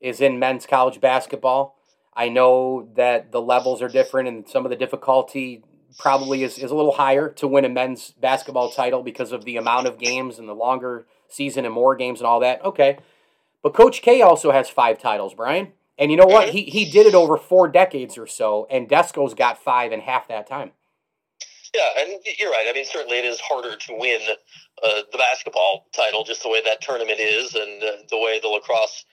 is 0.00 0.20
in 0.20 0.38
men's 0.38 0.66
college 0.66 1.00
basketball. 1.00 1.76
I 2.16 2.28
know 2.28 2.88
that 2.94 3.32
the 3.32 3.40
levels 3.40 3.82
are 3.82 3.88
different 3.88 4.28
and 4.28 4.48
some 4.48 4.64
of 4.64 4.70
the 4.70 4.76
difficulty 4.76 5.64
probably 5.98 6.42
is, 6.42 6.58
is 6.58 6.70
a 6.70 6.74
little 6.74 6.92
higher 6.92 7.28
to 7.28 7.46
win 7.46 7.64
a 7.64 7.68
men's 7.68 8.12
basketball 8.12 8.70
title 8.70 9.02
because 9.02 9.32
of 9.32 9.44
the 9.44 9.56
amount 9.56 9.86
of 9.86 9.98
games 9.98 10.38
and 10.38 10.48
the 10.48 10.54
longer 10.54 11.06
season 11.28 11.64
and 11.64 11.74
more 11.74 11.96
games 11.96 12.20
and 12.20 12.26
all 12.26 12.40
that. 12.40 12.64
Okay. 12.64 12.98
But 13.62 13.74
Coach 13.74 14.02
K 14.02 14.20
also 14.20 14.50
has 14.52 14.68
five 14.68 14.98
titles, 14.98 15.34
Brian. 15.34 15.72
And 15.98 16.10
you 16.10 16.16
know 16.16 16.26
what? 16.26 16.50
He, 16.50 16.62
he 16.64 16.90
did 16.90 17.06
it 17.06 17.14
over 17.14 17.36
four 17.36 17.68
decades 17.68 18.18
or 18.18 18.26
so, 18.26 18.66
and 18.68 18.88
Desko's 18.88 19.32
got 19.34 19.62
five 19.62 19.92
in 19.92 20.00
half 20.00 20.26
that 20.28 20.46
time. 20.46 20.72
Yeah, 21.74 22.02
and 22.02 22.20
you're 22.38 22.50
right. 22.50 22.66
I 22.68 22.72
mean, 22.72 22.84
certainly 22.84 23.18
it 23.18 23.24
is 23.24 23.40
harder 23.40 23.76
to 23.76 23.96
win 23.98 24.20
uh, 24.82 25.02
the 25.10 25.18
basketball 25.18 25.86
title, 25.92 26.24
just 26.24 26.42
the 26.42 26.48
way 26.48 26.62
that 26.64 26.80
tournament 26.80 27.18
is, 27.20 27.54
and 27.54 27.82
uh, 27.82 27.92
the 28.10 28.18
way 28.18 28.38
the 28.40 28.48
lacrosse 28.48 29.04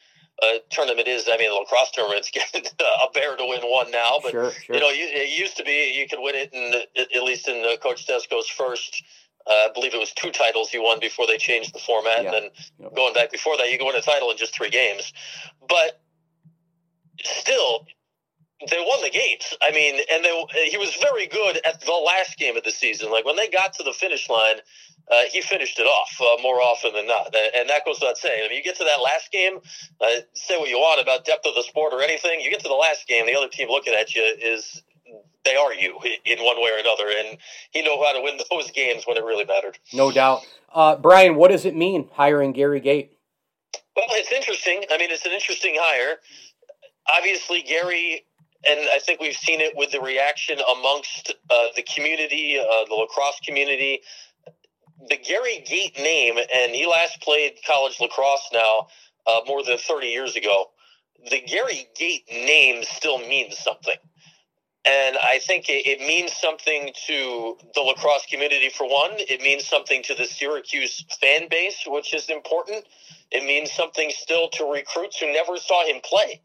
uh, 0.42 0.60
tournament 0.70 1.08
is. 1.08 1.30
I 1.32 1.38
mean, 1.38 1.50
the 1.50 1.56
lacrosse 1.56 1.92
tournament's 1.92 2.32
getting 2.34 2.66
a 2.80 3.12
bear 3.14 3.36
to 3.36 3.46
win 3.46 3.62
one 3.62 3.92
now, 3.92 4.20
but 4.22 4.32
sure, 4.32 4.52
sure. 4.52 4.76
you 4.76 4.82
know, 4.82 4.90
you, 4.90 5.06
it 5.08 5.38
used 5.40 5.58
to 5.58 5.64
be 5.64 5.94
you 5.98 6.08
could 6.08 6.20
win 6.22 6.36
it, 6.36 6.54
in 6.54 6.74
at 7.16 7.24
least 7.24 7.48
in 7.48 7.64
uh, 7.66 7.78
Coach 7.78 8.08
Desko's 8.08 8.48
first. 8.48 9.04
Uh, 9.48 9.54
I 9.54 9.70
believe 9.74 9.96
it 9.96 10.00
was 10.00 10.12
two 10.14 10.32
titles 10.32 10.70
he 10.70 10.78
won 10.78 11.00
before 11.00 11.26
they 11.26 11.38
changed 11.38 11.74
the 11.74 11.80
format, 11.80 12.24
yeah. 12.24 12.26
and 12.26 12.34
then 12.34 12.50
yep. 12.80 12.96
going 12.96 13.14
back 13.14 13.32
before 13.32 13.58
that, 13.58 13.72
you 13.72 13.78
could 13.80 13.88
win 13.88 13.96
a 13.96 14.02
title 14.02 14.30
in 14.30 14.38
just 14.38 14.54
three 14.54 14.70
games. 14.70 15.14
But 15.68 16.00
still, 17.24 17.88
they 18.70 18.78
won 18.80 19.02
the 19.02 19.10
games. 19.10 19.54
I 19.62 19.72
mean, 19.72 20.00
and 20.12 20.24
they, 20.24 20.70
he 20.70 20.78
was 20.78 20.96
very 21.02 21.28
good 21.28 21.60
at 21.66 21.82
the 21.82 21.92
last 21.92 22.38
game 22.38 22.58
of 22.58 22.64
the 22.64 22.72
season. 22.72 23.12
Like 23.12 23.26
when 23.26 23.36
they 23.36 23.48
got 23.48 23.74
to 23.74 23.84
the 23.84 23.94
finish 23.94 24.30
line, 24.30 24.58
uh, 25.12 25.24
he 25.32 25.42
finished 25.42 25.80
it 25.80 25.84
off 25.84 26.16
uh, 26.22 26.42
more 26.42 26.62
often 26.62 26.94
than 26.94 27.08
not. 27.08 27.36
And 27.56 27.70
that 27.70 27.86
goes 27.86 28.00
without 28.00 28.18
saying. 28.18 28.44
I 28.46 28.50
mean, 28.50 28.58
you 28.58 28.64
get 28.64 28.78
to 28.78 28.84
that 28.84 29.02
last 29.02 29.32
game, 29.32 29.58
uh, 30.00 30.22
say 30.34 30.58
what 30.58 30.70
you 30.70 30.78
want 30.78 31.02
about 31.02 31.26
depth 31.26 31.46
of 31.46 31.56
the 31.56 31.64
sport 31.64 31.94
or 31.94 32.02
anything. 32.02 32.40
You 32.42 32.50
get 32.50 32.62
to 32.62 32.70
the 32.70 32.76
last 32.76 33.08
game, 33.08 33.26
the 33.26 33.36
other 33.36 33.50
team 33.50 33.68
looking 33.70 33.94
at 33.94 34.14
you 34.16 34.22
is 34.22 34.84
they 35.44 35.56
are 35.56 35.74
you 35.74 36.00
in 36.26 36.40
one 36.40 36.58
way 36.62 36.72
or 36.72 36.80
another. 36.80 37.06
And 37.10 37.38
he 37.72 37.82
knew 37.82 38.02
how 38.04 38.14
to 38.14 38.22
win 38.22 38.40
those 38.50 38.72
games 38.72 39.04
when 39.06 39.18
it 39.18 39.24
really 39.24 39.46
mattered. 39.46 39.80
No 39.94 40.12
doubt. 40.12 40.42
Uh, 40.74 40.96
Brian, 40.96 41.36
what 41.36 41.52
does 41.52 41.66
it 41.66 41.76
mean 41.76 42.08
hiring 42.14 42.54
Gary 42.54 42.80
Gait? 42.80 43.18
Well, 43.96 44.06
it's 44.12 44.32
interesting. 44.32 44.84
I 44.90 44.98
mean, 44.98 45.12
it's 45.12 45.26
an 45.26 45.34
interesting 45.34 45.76
hire. 45.78 46.18
Obviously, 47.18 47.62
Gary 47.62 48.24
and 48.68 48.80
I 48.94 49.00
think 49.00 49.20
we've 49.20 49.36
seen 49.36 49.60
it 49.60 49.76
with 49.76 49.92
the 49.92 50.00
reaction 50.00 50.58
amongst 50.78 51.34
uh, 51.50 51.68
the 51.76 51.84
community, 51.84 52.60
uh, 52.60 52.86
the 52.88 52.96
lacrosse 52.96 53.40
community. 53.46 54.02
The 55.10 55.18
Gary 55.18 55.64
Gait 55.68 55.98
name, 55.98 56.38
and 56.38 56.76
he 56.76 56.86
last 56.86 57.22
played 57.22 57.54
college 57.66 58.00
lacrosse 58.00 58.50
now 58.54 58.88
uh, 59.26 59.40
more 59.48 59.64
than 59.64 59.80
30 59.80 60.08
years 60.08 60.36
ago. 60.36 60.66
The 61.30 61.42
Gary 61.42 61.88
Gait 61.98 62.24
name 62.32 62.84
still 62.84 63.18
means 63.18 63.58
something. 63.58 63.96
And 64.86 65.18
I 65.24 65.40
think 65.40 65.70
it, 65.70 65.88
it 65.88 66.00
means 66.02 66.34
something 66.34 66.92
to 67.08 67.58
the 67.74 67.82
lacrosse 67.82 68.28
community, 68.28 68.70
for 68.70 68.88
one. 68.88 69.12
It 69.14 69.42
means 69.42 69.68
something 69.68 70.04
to 70.04 70.16
the 70.16 70.26
Syracuse 70.26 71.04
fan 71.20 71.48
base, 71.50 71.84
which 71.88 72.14
is 72.14 72.30
important. 72.30 72.86
It 73.32 73.44
means 73.44 73.72
something 73.72 74.12
still 74.14 74.50
to 74.50 74.66
recruits 74.66 75.20
who 75.20 75.32
never 75.34 75.58
saw 75.58 75.86
him 75.86 76.00
play 76.04 76.42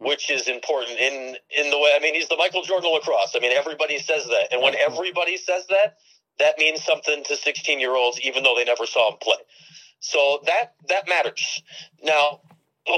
Hmm. 0.00 0.06
which 0.08 0.30
is 0.30 0.48
important 0.48 0.98
in 0.98 1.36
in 1.56 1.70
the 1.70 1.78
way. 1.78 1.92
I 1.96 2.00
mean, 2.00 2.14
he's 2.14 2.28
the 2.28 2.36
Michael 2.36 2.62
Jordan 2.62 2.92
lacrosse. 2.92 3.34
I 3.36 3.40
mean, 3.40 3.52
everybody 3.52 3.98
says 3.98 4.24
that, 4.24 4.48
and 4.52 4.62
when 4.62 4.74
hmm. 4.74 4.92
everybody 4.92 5.36
says 5.36 5.66
that, 5.68 5.96
that 6.38 6.58
means 6.58 6.82
something 6.82 7.24
to 7.24 7.36
16 7.36 7.80
year 7.80 7.94
olds, 7.94 8.20
even 8.20 8.42
though 8.42 8.54
they 8.56 8.64
never 8.64 8.86
saw 8.86 9.10
him 9.12 9.18
play. 9.20 9.36
So 10.00 10.40
that 10.46 10.74
that 10.88 11.08
matters. 11.08 11.62
Now 12.02 12.40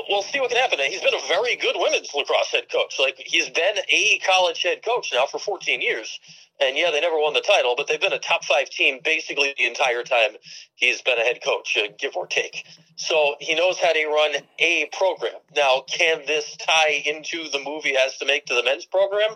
we'll 0.09 0.23
see 0.23 0.41
what 0.41 0.51
can 0.51 0.59
happen. 0.59 0.79
He's 0.81 1.03
been 1.03 1.15
a 1.15 1.29
very 1.29 1.57
good 1.57 1.77
women's 1.79 2.13
lacrosse 2.15 2.51
head 2.51 2.69
coach. 2.71 2.97
Like 2.99 3.17
he's 3.25 3.49
been 3.51 3.77
a 3.89 4.19
college 4.27 4.63
head 4.63 4.85
coach 4.85 5.13
now 5.15 5.27
for 5.27 5.39
14 5.39 5.81
years. 5.81 6.19
And 6.61 6.77
yeah, 6.77 6.91
they 6.91 7.01
never 7.01 7.17
won 7.17 7.35
the 7.35 7.43
title, 7.43 7.75
but 7.77 7.87
they've 7.87 8.01
been 8.01 8.13
a 8.13 8.19
top 8.19 8.45
five 8.45 8.71
team 8.71 9.01
basically 9.05 9.55
the 9.59 9.67
entire 9.67 10.03
time 10.03 10.31
he's 10.75 11.03
been 11.03 11.19
a 11.19 11.23
head 11.23 11.41
coach, 11.45 11.77
uh, 11.77 11.89
give 11.99 12.17
or 12.17 12.27
take. 12.27 12.67
So 12.97 13.37
he 13.41 13.55
knows 13.55 13.79
how 13.79 13.93
to 13.93 14.07
run 14.07 14.43
a 14.59 14.89
program. 14.97 15.35
Now, 15.55 15.83
can 15.87 16.23
this 16.27 16.57
tie 16.57 17.03
into 17.05 17.49
the 17.51 17.61
movie 17.63 17.95
has 17.95 18.17
to 18.19 18.27
make 18.27 18.47
to 18.47 18.55
the 18.55 18.63
men's 18.63 18.87
program? 18.87 19.31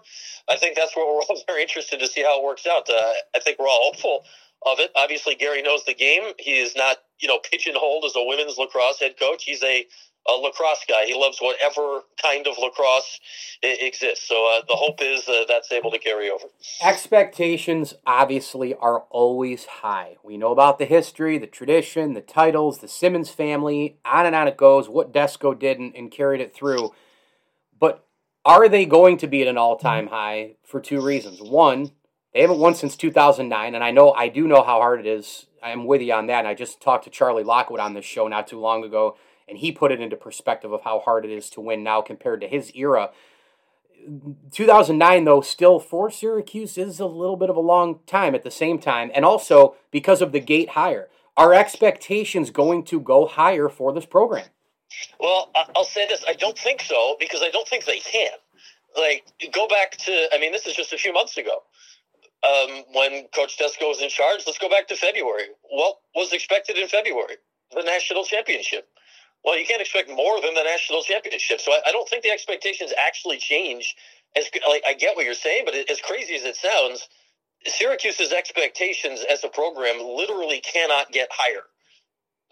I 0.48 0.56
think 0.56 0.76
that's 0.76 0.96
where 0.96 1.06
we're 1.06 1.22
all 1.28 1.42
very 1.46 1.62
interested 1.62 2.00
to 2.00 2.06
see 2.06 2.22
how 2.22 2.40
it 2.40 2.44
works 2.44 2.66
out. 2.66 2.88
Uh, 2.88 3.12
I 3.34 3.40
think 3.40 3.58
we're 3.58 3.68
all 3.68 3.90
hopeful 3.92 4.24
of 4.66 4.78
it. 4.78 4.90
Obviously, 4.96 5.34
Gary 5.34 5.62
knows 5.62 5.84
the 5.84 5.94
game. 5.94 6.32
He 6.38 6.58
is 6.58 6.74
not, 6.76 6.98
you 7.18 7.28
know, 7.28 7.38
pigeonholed 7.38 8.04
as 8.04 8.12
a 8.16 8.24
women's 8.24 8.56
lacrosse 8.58 9.00
head 9.00 9.18
coach. 9.18 9.44
He's 9.44 9.62
a 9.62 9.86
a 10.28 10.32
lacrosse 10.32 10.84
guy. 10.88 11.06
He 11.06 11.14
loves 11.14 11.38
whatever 11.40 12.02
kind 12.22 12.46
of 12.46 12.54
lacrosse 12.58 13.20
exists. 13.62 14.28
So 14.28 14.50
uh, 14.54 14.62
the 14.68 14.76
hope 14.76 15.00
is 15.00 15.28
uh, 15.28 15.44
that's 15.48 15.72
able 15.72 15.90
to 15.90 15.98
carry 15.98 16.30
over. 16.30 16.44
Expectations 16.82 17.94
obviously 18.06 18.74
are 18.74 19.00
always 19.10 19.64
high. 19.64 20.16
We 20.22 20.36
know 20.36 20.52
about 20.52 20.78
the 20.78 20.84
history, 20.84 21.38
the 21.38 21.46
tradition, 21.46 22.14
the 22.14 22.20
titles, 22.20 22.78
the 22.78 22.88
Simmons 22.88 23.30
family, 23.30 23.98
on 24.04 24.26
and 24.26 24.36
on 24.36 24.48
it 24.48 24.56
goes, 24.56 24.88
what 24.88 25.12
Desko 25.12 25.58
did 25.58 25.78
and, 25.78 25.94
and 25.94 26.10
carried 26.10 26.40
it 26.40 26.54
through. 26.54 26.92
But 27.78 28.06
are 28.44 28.68
they 28.68 28.86
going 28.86 29.16
to 29.18 29.26
be 29.26 29.42
at 29.42 29.48
an 29.48 29.58
all 29.58 29.76
time 29.76 30.08
high 30.08 30.56
for 30.64 30.80
two 30.80 31.00
reasons? 31.00 31.40
One, 31.40 31.92
they 32.34 32.42
haven't 32.42 32.58
won 32.58 32.74
since 32.74 32.96
2009, 32.96 33.74
and 33.74 33.82
I 33.82 33.90
know 33.90 34.12
I 34.12 34.28
do 34.28 34.46
know 34.46 34.62
how 34.62 34.78
hard 34.78 35.00
it 35.00 35.06
is. 35.06 35.46
I'm 35.62 35.84
with 35.84 36.00
you 36.00 36.12
on 36.12 36.26
that. 36.28 36.40
And 36.40 36.48
I 36.48 36.54
just 36.54 36.80
talked 36.80 37.04
to 37.04 37.10
Charlie 37.10 37.44
Lockwood 37.44 37.80
on 37.80 37.92
this 37.92 38.04
show 38.04 38.28
not 38.28 38.46
too 38.46 38.58
long 38.58 38.82
ago 38.84 39.16
and 39.50 39.58
he 39.58 39.72
put 39.72 39.92
it 39.92 40.00
into 40.00 40.16
perspective 40.16 40.72
of 40.72 40.82
how 40.82 41.00
hard 41.00 41.24
it 41.24 41.30
is 41.30 41.50
to 41.50 41.60
win 41.60 41.82
now 41.82 42.00
compared 42.00 42.40
to 42.40 42.48
his 42.48 42.70
era. 42.74 43.10
2009 44.52 45.24
though 45.24 45.42
still 45.42 45.78
for 45.78 46.10
Syracuse 46.10 46.78
is 46.78 47.00
a 47.00 47.06
little 47.06 47.36
bit 47.36 47.50
of 47.50 47.56
a 47.56 47.60
long 47.60 47.98
time 48.06 48.34
at 48.34 48.44
the 48.44 48.50
same 48.50 48.78
time 48.78 49.10
and 49.14 49.26
also 49.26 49.76
because 49.90 50.22
of 50.22 50.32
the 50.32 50.40
Gait 50.40 50.70
higher. 50.70 51.08
Are 51.36 51.52
expectations 51.52 52.50
going 52.50 52.84
to 52.84 53.00
go 53.00 53.26
higher 53.26 53.68
for 53.68 53.92
this 53.92 54.06
program? 54.06 54.46
Well 55.18 55.50
I'll 55.76 55.84
say 55.84 56.06
this. 56.08 56.24
I 56.26 56.32
don't 56.32 56.56
think 56.56 56.80
so 56.80 57.16
because 57.20 57.42
I 57.42 57.50
don't 57.50 57.68
think 57.68 57.84
they 57.84 57.98
can. 57.98 58.30
Like 58.96 59.24
go 59.52 59.68
back 59.68 59.98
to 59.98 60.28
I 60.32 60.38
mean 60.38 60.52
this 60.52 60.66
is 60.66 60.74
just 60.74 60.94
a 60.94 60.98
few 60.98 61.12
months 61.12 61.36
ago 61.36 61.62
um, 62.42 62.84
when 62.92 63.26
Coach 63.34 63.58
Desko 63.58 63.88
was 63.88 64.00
in 64.00 64.08
charge. 64.08 64.40
Let's 64.46 64.58
go 64.58 64.70
back 64.70 64.88
to 64.88 64.96
February. 64.96 65.48
What 65.68 65.96
was 66.14 66.32
expected 66.32 66.78
in 66.78 66.88
February? 66.88 67.36
The 67.74 67.82
national 67.82 68.24
championship 68.24 68.88
well, 69.44 69.58
you 69.58 69.66
can't 69.66 69.80
expect 69.82 70.10
more 70.10 70.40
than 70.42 70.54
the 70.54 70.64
national 70.64 71.02
championship. 71.02 71.60
So 71.60 71.72
I, 71.72 71.80
I 71.88 71.92
don't 71.92 72.08
think 72.08 72.22
the 72.24 72.30
expectations 72.30 72.92
actually 73.06 73.38
change. 73.38 73.96
As 74.36 74.46
like 74.68 74.82
I 74.86 74.94
get 74.94 75.16
what 75.16 75.24
you're 75.26 75.34
saying, 75.34 75.64
but 75.66 75.74
as 75.74 76.00
crazy 76.02 76.36
as 76.36 76.44
it 76.44 76.56
sounds, 76.56 77.08
Syracuse's 77.66 78.32
expectations 78.32 79.24
as 79.30 79.44
a 79.44 79.48
program 79.48 79.98
literally 80.00 80.60
cannot 80.60 81.12
get 81.12 81.28
higher. 81.32 81.62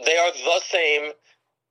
They 0.04 0.16
are 0.16 0.32
the 0.32 0.60
same 0.64 1.12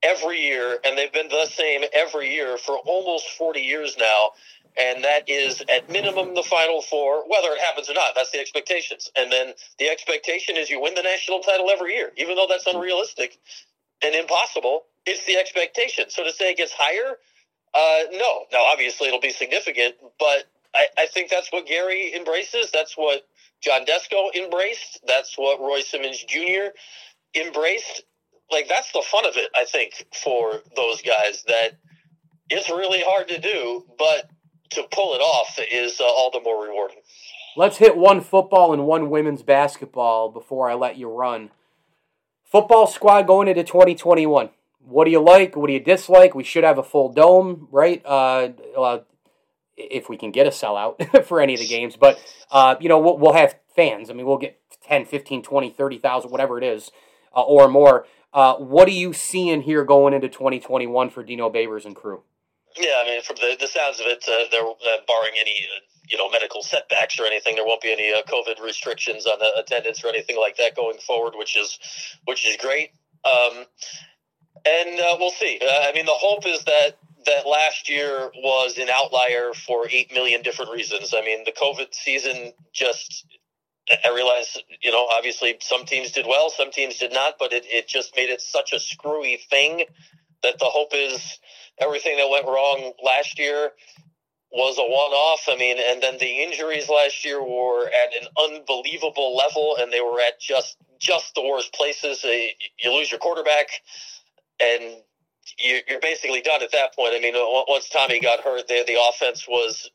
every 0.03 0.41
year, 0.41 0.79
and 0.85 0.97
they've 0.97 1.13
been 1.13 1.29
the 1.29 1.47
same 1.47 1.83
every 1.93 2.33
year 2.33 2.57
for 2.57 2.77
almost 2.79 3.29
40 3.31 3.61
years 3.61 3.97
now. 3.99 4.31
And 4.79 5.03
that 5.03 5.29
is 5.29 5.63
at 5.69 5.89
minimum 5.91 6.35
the 6.35 6.43
final 6.43 6.81
four, 6.81 7.27
whether 7.29 7.49
it 7.53 7.59
happens 7.59 7.89
or 7.89 7.93
not. 7.95 8.13
That's 8.15 8.31
the 8.31 8.39
expectations. 8.39 9.11
And 9.17 9.31
then 9.31 9.53
the 9.79 9.89
expectation 9.89 10.57
is 10.57 10.69
you 10.69 10.81
win 10.81 10.95
the 10.95 11.03
national 11.03 11.39
title 11.41 11.69
every 11.71 11.95
year, 11.95 12.11
even 12.17 12.35
though 12.35 12.47
that's 12.49 12.67
unrealistic 12.67 13.37
and 14.03 14.15
impossible 14.15 14.83
it's 15.07 15.25
the 15.25 15.37
expectation. 15.37 16.05
So 16.09 16.23
to 16.23 16.33
say 16.33 16.51
it 16.51 16.57
gets 16.57 16.73
higher, 16.77 17.15
uh, 17.73 18.11
no. 18.11 18.45
Now, 18.51 18.65
obviously, 18.71 19.07
it'll 19.07 19.21
be 19.21 19.31
significant, 19.31 19.95
but 20.19 20.43
I, 20.75 20.87
I 20.97 21.07
think 21.07 21.29
that's 21.29 21.51
what 21.51 21.65
Gary 21.65 22.13
embraces. 22.13 22.69
That's 22.71 22.95
what 22.95 23.25
John 23.61 23.85
Desko 23.85 24.35
embraced. 24.35 24.99
That's 25.07 25.37
what 25.37 25.59
Roy 25.59 25.81
Simmons 25.81 26.23
Jr. 26.23 26.75
embraced. 27.35 28.03
Like, 28.51 28.67
that's 28.67 28.91
the 28.91 29.01
fun 29.01 29.25
of 29.25 29.37
it, 29.37 29.49
I 29.55 29.65
think, 29.65 30.05
for 30.13 30.61
those 30.75 31.01
guys, 31.01 31.43
that 31.47 31.71
it's 32.49 32.69
really 32.69 33.01
hard 33.01 33.27
to 33.29 33.39
do, 33.39 33.85
but 33.97 34.29
to 34.71 34.83
pull 34.91 35.15
it 35.15 35.19
off 35.19 35.57
is 35.71 35.99
uh, 35.99 36.03
all 36.03 36.31
the 36.31 36.41
more 36.41 36.65
rewarding. 36.65 36.97
Let's 37.55 37.77
hit 37.77 37.97
one 37.97 38.21
football 38.21 38.73
and 38.73 38.85
one 38.85 39.09
women's 39.09 39.41
basketball 39.41 40.29
before 40.29 40.69
I 40.69 40.75
let 40.75 40.97
you 40.97 41.09
run. 41.09 41.49
Football 42.51 42.87
squad 42.87 43.27
going 43.27 43.47
into 43.47 43.63
2021 43.63 44.49
what 44.87 45.05
do 45.05 45.11
you 45.11 45.21
like? 45.21 45.55
What 45.55 45.67
do 45.67 45.73
you 45.73 45.79
dislike? 45.79 46.33
We 46.33 46.43
should 46.43 46.63
have 46.63 46.77
a 46.77 46.83
full 46.83 47.11
dome, 47.11 47.67
right? 47.71 48.01
Uh, 48.05 48.49
uh, 48.77 48.99
if 49.75 50.09
we 50.09 50.17
can 50.17 50.31
get 50.31 50.47
a 50.47 50.49
sellout 50.49 51.25
for 51.25 51.41
any 51.41 51.53
of 51.53 51.59
the 51.59 51.67
games. 51.67 51.95
But, 51.97 52.19
uh, 52.51 52.75
you 52.79 52.89
know, 52.89 52.99
we'll, 52.99 53.17
we'll, 53.17 53.33
have 53.33 53.57
fans. 53.75 54.09
I 54.09 54.13
mean, 54.13 54.25
we'll 54.25 54.37
get 54.37 54.59
10, 54.87 55.05
15, 55.05 55.43
20, 55.43 55.69
30,000, 55.69 56.31
whatever 56.31 56.57
it 56.57 56.63
is, 56.63 56.91
uh, 57.35 57.43
or 57.43 57.67
more. 57.67 58.07
Uh, 58.33 58.55
what 58.55 58.87
are 58.87 58.91
you 58.91 59.13
seeing 59.13 59.61
here 59.61 59.83
going 59.83 60.13
into 60.13 60.29
2021 60.29 61.09
for 61.09 61.23
Dino 61.23 61.49
Babers 61.49 61.85
and 61.85 61.95
crew? 61.95 62.23
Yeah, 62.77 63.01
I 63.03 63.07
mean, 63.07 63.21
from 63.21 63.35
the, 63.37 63.57
the 63.59 63.67
sounds 63.67 63.99
of 63.99 64.07
it, 64.07 64.23
uh, 64.27 64.49
they're 64.51 64.61
barring 65.07 65.33
any 65.39 65.65
you 66.07 66.17
know 66.17 66.29
medical 66.29 66.63
setbacks 66.63 67.19
or 67.19 67.25
anything. 67.25 67.55
There 67.55 67.65
won't 67.65 67.81
be 67.81 67.91
any 67.91 68.13
uh, 68.13 68.21
COVID 68.23 68.61
restrictions 68.63 69.25
on 69.25 69.41
uh, 69.41 69.59
attendance 69.59 70.03
or 70.03 70.07
anything 70.07 70.39
like 70.39 70.57
that 70.57 70.75
going 70.75 70.97
forward, 70.97 71.33
which 71.35 71.57
is 71.57 71.77
which 72.25 72.47
is 72.47 72.57
great. 72.57 72.91
Um, 73.25 73.65
and 74.65 74.99
uh, 74.99 75.17
we'll 75.19 75.31
see. 75.31 75.59
Uh, 75.61 75.87
I 75.87 75.91
mean, 75.93 76.05
the 76.05 76.13
hope 76.13 76.45
is 76.45 76.63
that 76.65 76.97
that 77.25 77.47
last 77.47 77.89
year 77.89 78.31
was 78.35 78.77
an 78.77 78.89
outlier 78.89 79.53
for 79.53 79.87
eight 79.91 80.13
million 80.13 80.41
different 80.41 80.71
reasons. 80.71 81.13
I 81.13 81.21
mean, 81.21 81.43
the 81.43 81.51
COVID 81.51 81.93
season 81.93 82.53
just. 82.73 83.25
I 84.03 84.09
realize, 84.13 84.57
you 84.81 84.91
know, 84.91 85.07
obviously 85.09 85.55
some 85.61 85.85
teams 85.85 86.11
did 86.11 86.25
well, 86.27 86.49
some 86.49 86.71
teams 86.71 86.97
did 86.97 87.13
not, 87.13 87.35
but 87.39 87.53
it, 87.53 87.63
it 87.67 87.87
just 87.87 88.17
made 88.17 88.29
it 88.29 88.41
such 88.41 88.73
a 88.73 88.81
screwy 88.81 89.39
thing 89.49 89.85
that 90.43 90.59
the 90.59 90.65
hope 90.65 90.91
is 90.93 91.39
everything 91.79 92.17
that 92.17 92.29
went 92.29 92.45
wrong 92.45 92.91
last 93.01 93.39
year 93.39 93.71
was 94.51 94.77
a 94.77 94.83
one 94.83 95.11
off. 95.11 95.41
I 95.49 95.55
mean, 95.57 95.77
and 95.79 96.01
then 96.01 96.17
the 96.19 96.43
injuries 96.43 96.89
last 96.89 97.25
year 97.25 97.43
were 97.43 97.87
at 97.87 98.13
an 98.21 98.27
unbelievable 98.37 99.35
level 99.35 99.75
and 99.79 99.91
they 99.91 100.01
were 100.01 100.19
at 100.19 100.39
just 100.39 100.77
just 100.99 101.35
the 101.35 101.43
worst 101.43 101.73
places. 101.73 102.23
Uh, 102.23 102.29
you 102.79 102.93
lose 102.93 103.11
your 103.11 103.19
quarterback 103.19 103.67
and 104.59 104.95
you're 105.59 106.01
basically 106.01 106.41
done 106.41 106.61
at 106.61 106.71
that 106.71 106.95
point. 106.95 107.13
I 107.15 107.19
mean, 107.19 107.33
once 107.35 107.89
Tommy 107.89 108.19
got 108.19 108.41
hurt, 108.41 108.67
the 108.67 108.83
the 108.85 108.97
offense 109.09 109.47
was 109.47 109.89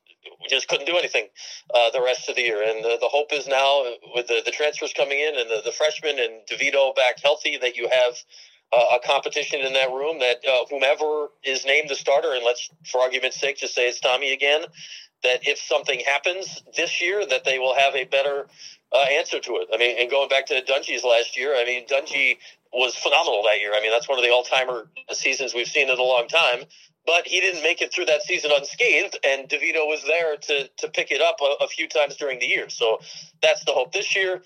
just 0.48 0.68
couldn't 0.68 0.86
do 0.86 0.96
anything 0.96 1.28
uh, 1.74 1.90
the 1.90 2.02
rest 2.02 2.28
of 2.28 2.36
the 2.36 2.42
year. 2.42 2.62
And 2.62 2.84
the, 2.84 2.98
the 3.00 3.08
hope 3.08 3.32
is 3.32 3.46
now 3.46 3.84
with 4.14 4.28
the, 4.28 4.42
the 4.44 4.50
transfers 4.50 4.92
coming 4.92 5.18
in 5.18 5.38
and 5.38 5.50
the, 5.50 5.62
the 5.64 5.72
freshmen 5.72 6.18
and 6.18 6.40
DeVito 6.50 6.94
back 6.94 7.20
healthy 7.22 7.58
that 7.58 7.76
you 7.76 7.88
have 7.90 8.14
uh, 8.72 8.96
a 8.96 9.06
competition 9.06 9.61
in 9.61 9.72
that 9.74 9.90
room 9.90 10.18
that 10.20 10.37
uh, 10.48 10.64
whomever 10.70 11.28
is 11.44 11.64
named 11.64 11.88
the 11.90 11.94
starter, 11.94 12.32
and 12.35 12.44
let's, 12.44 12.70
for 12.90 13.00
argument's 13.00 13.38
sake, 13.38 13.58
just 13.58 13.74
say 13.74 13.88
it's 13.88 14.00
Tommy 14.00 14.32
again, 14.32 14.62
that 15.22 15.46
if 15.46 15.58
something 15.58 16.00
happens 16.00 16.62
this 16.76 17.00
year, 17.00 17.24
that 17.26 17.44
they 17.44 17.58
will 17.58 17.74
have 17.74 17.94
a 17.94 18.04
better 18.04 18.46
uh, 18.92 19.04
answer 19.12 19.40
to 19.40 19.52
it. 19.56 19.68
I 19.72 19.78
mean, 19.78 19.96
and 19.98 20.11
going 20.11 20.28
back 20.28 20.46
to 20.46 20.62
Dungey's 20.62 21.04
last 21.04 21.37
year, 21.37 21.54
I 21.56 21.64
mean, 21.64 21.87
Dungey 21.87 22.38
was 22.72 22.94
phenomenal 22.94 23.42
that 23.44 23.61
year. 23.61 23.72
I 23.74 23.80
mean, 23.80 23.90
that's 23.90 24.08
one 24.08 24.18
of 24.18 24.24
the 24.24 24.30
all 24.30 24.42
timer 24.42 24.88
seasons 25.12 25.54
we've 25.54 25.68
seen 25.68 25.88
in 25.88 25.98
a 25.98 26.02
long 26.02 26.26
time. 26.28 26.64
But 27.04 27.26
he 27.26 27.40
didn't 27.40 27.64
make 27.64 27.82
it 27.82 27.92
through 27.92 28.06
that 28.06 28.22
season 28.22 28.52
unscathed, 28.54 29.18
and 29.26 29.48
DeVito 29.48 29.88
was 29.88 30.04
there 30.06 30.37
to 30.37 30.68
to 30.68 30.88
pick 30.88 31.11
it 31.11 31.20
up 31.20 31.37
a, 31.40 31.64
a 31.64 31.66
few 31.66 31.88
times 31.88 32.16
during 32.16 32.38
the 32.38 32.46
year. 32.46 32.68
So 32.68 33.00
that's 33.42 33.64
the 33.64 33.72
hope 33.72 33.92
this 33.92 34.14
year. 34.14 34.40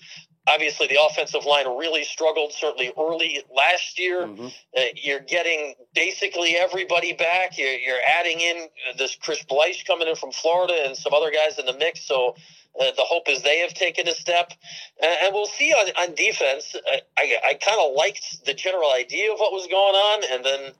Obviously, 0.47 0.87
the 0.87 0.97
offensive 1.01 1.45
line 1.45 1.67
really 1.77 2.03
struggled, 2.03 2.53
certainly 2.53 2.91
early 2.97 3.43
last 3.53 3.99
year. 3.99 4.25
Mm-hmm. 4.25 4.47
Uh, 4.77 4.81
you're 4.95 5.19
getting 5.19 5.75
basically 5.93 6.55
everybody 6.55 7.13
back. 7.13 7.57
You're, 7.57 7.73
you're 7.73 7.99
adding 8.19 8.39
in 8.39 8.67
this 8.97 9.15
Chris 9.15 9.43
Bleich 9.43 9.85
coming 9.85 10.07
in 10.07 10.15
from 10.15 10.31
Florida 10.31 10.73
and 10.85 10.95
some 10.95 11.13
other 11.13 11.31
guys 11.31 11.59
in 11.59 11.65
the 11.65 11.77
mix. 11.77 12.05
So 12.07 12.35
uh, 12.79 12.91
the 12.95 13.03
hope 13.03 13.27
is 13.27 13.41
they 13.41 13.59
have 13.59 13.73
taken 13.73 14.07
a 14.07 14.13
step, 14.13 14.53
and, 15.01 15.11
and 15.23 15.33
we'll 15.33 15.47
see 15.47 15.73
on, 15.73 15.89
on 15.99 16.15
defense. 16.15 16.75
I, 16.87 17.01
I, 17.17 17.35
I 17.49 17.53
kind 17.55 17.79
of 17.81 17.95
liked 17.95 18.45
the 18.45 18.53
general 18.53 18.91
idea 18.91 19.33
of 19.33 19.39
what 19.39 19.51
was 19.51 19.67
going 19.67 19.95
on, 19.95 20.23
and 20.31 20.45
then 20.45 20.71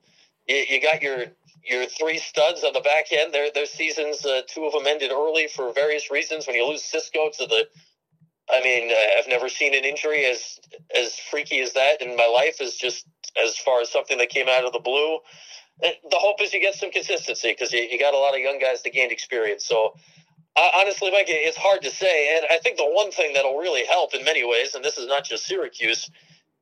you, 0.47 0.55
you 0.69 0.81
got 0.81 1.01
your 1.01 1.25
your 1.69 1.85
three 1.87 2.17
studs 2.17 2.63
on 2.63 2.71
the 2.73 2.81
back 2.81 3.11
end. 3.11 3.33
Their 3.33 3.51
their 3.51 3.65
seasons, 3.65 4.25
uh, 4.25 4.41
two 4.47 4.65
of 4.65 4.73
them 4.73 4.87
ended 4.87 5.11
early 5.11 5.47
for 5.47 5.73
various 5.73 6.09
reasons. 6.11 6.47
When 6.47 6.55
you 6.55 6.65
lose 6.65 6.83
Cisco 6.83 7.29
to 7.29 7.45
the, 7.45 7.67
I 8.49 8.61
mean, 8.63 8.91
I've 9.17 9.27
never 9.27 9.49
seen 9.49 9.75
an 9.75 9.83
injury 9.83 10.25
as 10.25 10.59
as 10.95 11.15
freaky 11.15 11.59
as 11.61 11.73
that 11.73 12.01
in 12.01 12.15
my 12.15 12.27
life. 12.27 12.61
Is 12.61 12.75
just 12.75 13.05
as 13.43 13.57
far 13.57 13.81
as 13.81 13.89
something 13.89 14.17
that 14.17 14.29
came 14.29 14.47
out 14.49 14.65
of 14.65 14.73
the 14.73 14.79
blue. 14.79 15.19
the 15.81 15.97
hope 16.13 16.41
is 16.41 16.53
you 16.53 16.61
get 16.61 16.73
some 16.75 16.91
consistency 16.91 17.51
because 17.51 17.71
you, 17.71 17.81
you 17.81 17.99
got 17.99 18.13
a 18.13 18.17
lot 18.17 18.33
of 18.33 18.39
young 18.39 18.59
guys 18.59 18.81
that 18.83 18.93
gained 18.93 19.11
experience. 19.11 19.65
So 19.65 19.93
uh, 20.57 20.69
honestly, 20.75 21.11
Mike, 21.11 21.27
it's 21.29 21.57
hard 21.57 21.83
to 21.83 21.91
say. 21.91 22.35
And 22.35 22.45
I 22.49 22.57
think 22.57 22.77
the 22.77 22.85
one 22.85 23.11
thing 23.11 23.33
that'll 23.33 23.57
really 23.57 23.85
help 23.85 24.15
in 24.15 24.23
many 24.25 24.43
ways, 24.43 24.73
and 24.73 24.83
this 24.83 24.97
is 24.97 25.07
not 25.07 25.23
just 25.23 25.45
Syracuse, 25.45 26.09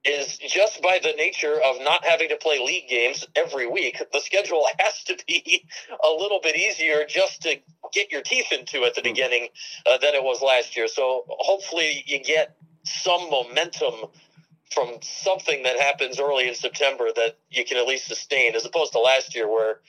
is 0.06 0.38
just 0.38 0.82
by 0.82 1.00
the 1.02 1.14
nature 1.18 1.60
of 1.66 1.78
not 1.82 2.06
having 2.06 2.30
to 2.30 2.38
play 2.38 2.60
league 2.60 2.88
games 2.88 3.26
every 3.36 3.68
week, 3.68 4.02
the 4.14 4.20
schedule 4.20 4.66
has 4.80 5.04
to 5.06 5.18
be 5.28 5.66
a 6.04 6.10
little 6.10 6.40
bit 6.42 6.56
easier 6.56 7.06
just 7.08 7.42
to 7.42 7.56
get 7.94 8.12
your 8.12 8.22
teeth 8.22 8.52
into 8.52 8.84
at 8.86 8.96
the 8.96 9.02
hmm. 9.02 9.10
beginning 9.10 9.48
uh, 9.86 9.98
than 9.98 10.14
it 10.14 10.24
was 10.24 10.42
last 10.42 10.78
year. 10.78 10.88
So 10.88 11.24
hopefully 11.28 12.04
you 12.06 12.20
get 12.20 12.56
some 12.84 13.30
momentum 13.30 13.94
from 14.72 14.98
something 15.02 15.64
that 15.64 15.80
happens 15.80 16.20
early 16.20 16.48
in 16.48 16.56
September 16.56 17.10
that 17.16 17.38
you 17.50 17.64
can 17.64 17.78
at 17.78 17.88
least 17.88 18.08
sustain, 18.08 18.56
as 18.56 18.66
opposed 18.66 18.92
to 18.94 19.00
last 19.00 19.36
year 19.36 19.48
where 19.48 19.80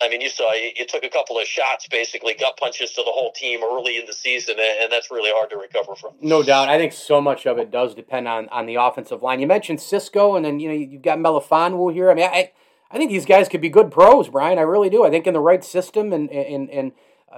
I 0.00 0.08
mean, 0.08 0.20
you 0.20 0.28
saw 0.28 0.50
it 0.52 0.88
took 0.88 1.04
a 1.04 1.08
couple 1.08 1.38
of 1.38 1.46
shots, 1.46 1.88
basically 1.88 2.34
gut 2.34 2.58
punches 2.58 2.92
to 2.92 3.02
the 3.02 3.10
whole 3.10 3.32
team 3.32 3.60
early 3.64 3.98
in 3.98 4.06
the 4.06 4.12
season, 4.12 4.56
and 4.58 4.92
that's 4.92 5.10
really 5.10 5.30
hard 5.32 5.50
to 5.50 5.56
recover 5.56 5.94
from. 5.94 6.14
No 6.20 6.42
doubt. 6.42 6.68
I 6.68 6.78
think 6.78 6.92
so 6.92 7.20
much 7.20 7.46
of 7.46 7.58
it 7.58 7.70
does 7.70 7.94
depend 7.94 8.28
on 8.28 8.48
on 8.50 8.66
the 8.66 8.74
offensive 8.76 9.22
line. 9.22 9.40
You 9.40 9.46
mentioned 9.46 9.80
Cisco, 9.80 10.36
and 10.36 10.44
then 10.44 10.60
you 10.60 10.68
know 10.68 10.74
you've 10.74 11.02
got 11.02 11.18
Melifonwu 11.18 11.92
here. 11.92 12.10
I 12.10 12.14
mean, 12.14 12.28
I 12.30 12.52
I 12.90 12.98
think 12.98 13.10
these 13.10 13.26
guys 13.26 13.48
could 13.48 13.60
be 13.60 13.68
good 13.68 13.90
pros, 13.90 14.28
Brian. 14.28 14.58
I 14.58 14.62
really 14.62 14.90
do. 14.90 15.04
I 15.04 15.10
think 15.10 15.26
in 15.26 15.34
the 15.34 15.40
right 15.40 15.64
system, 15.64 16.12
and 16.12 16.30
and 16.30 16.70
and 16.70 16.92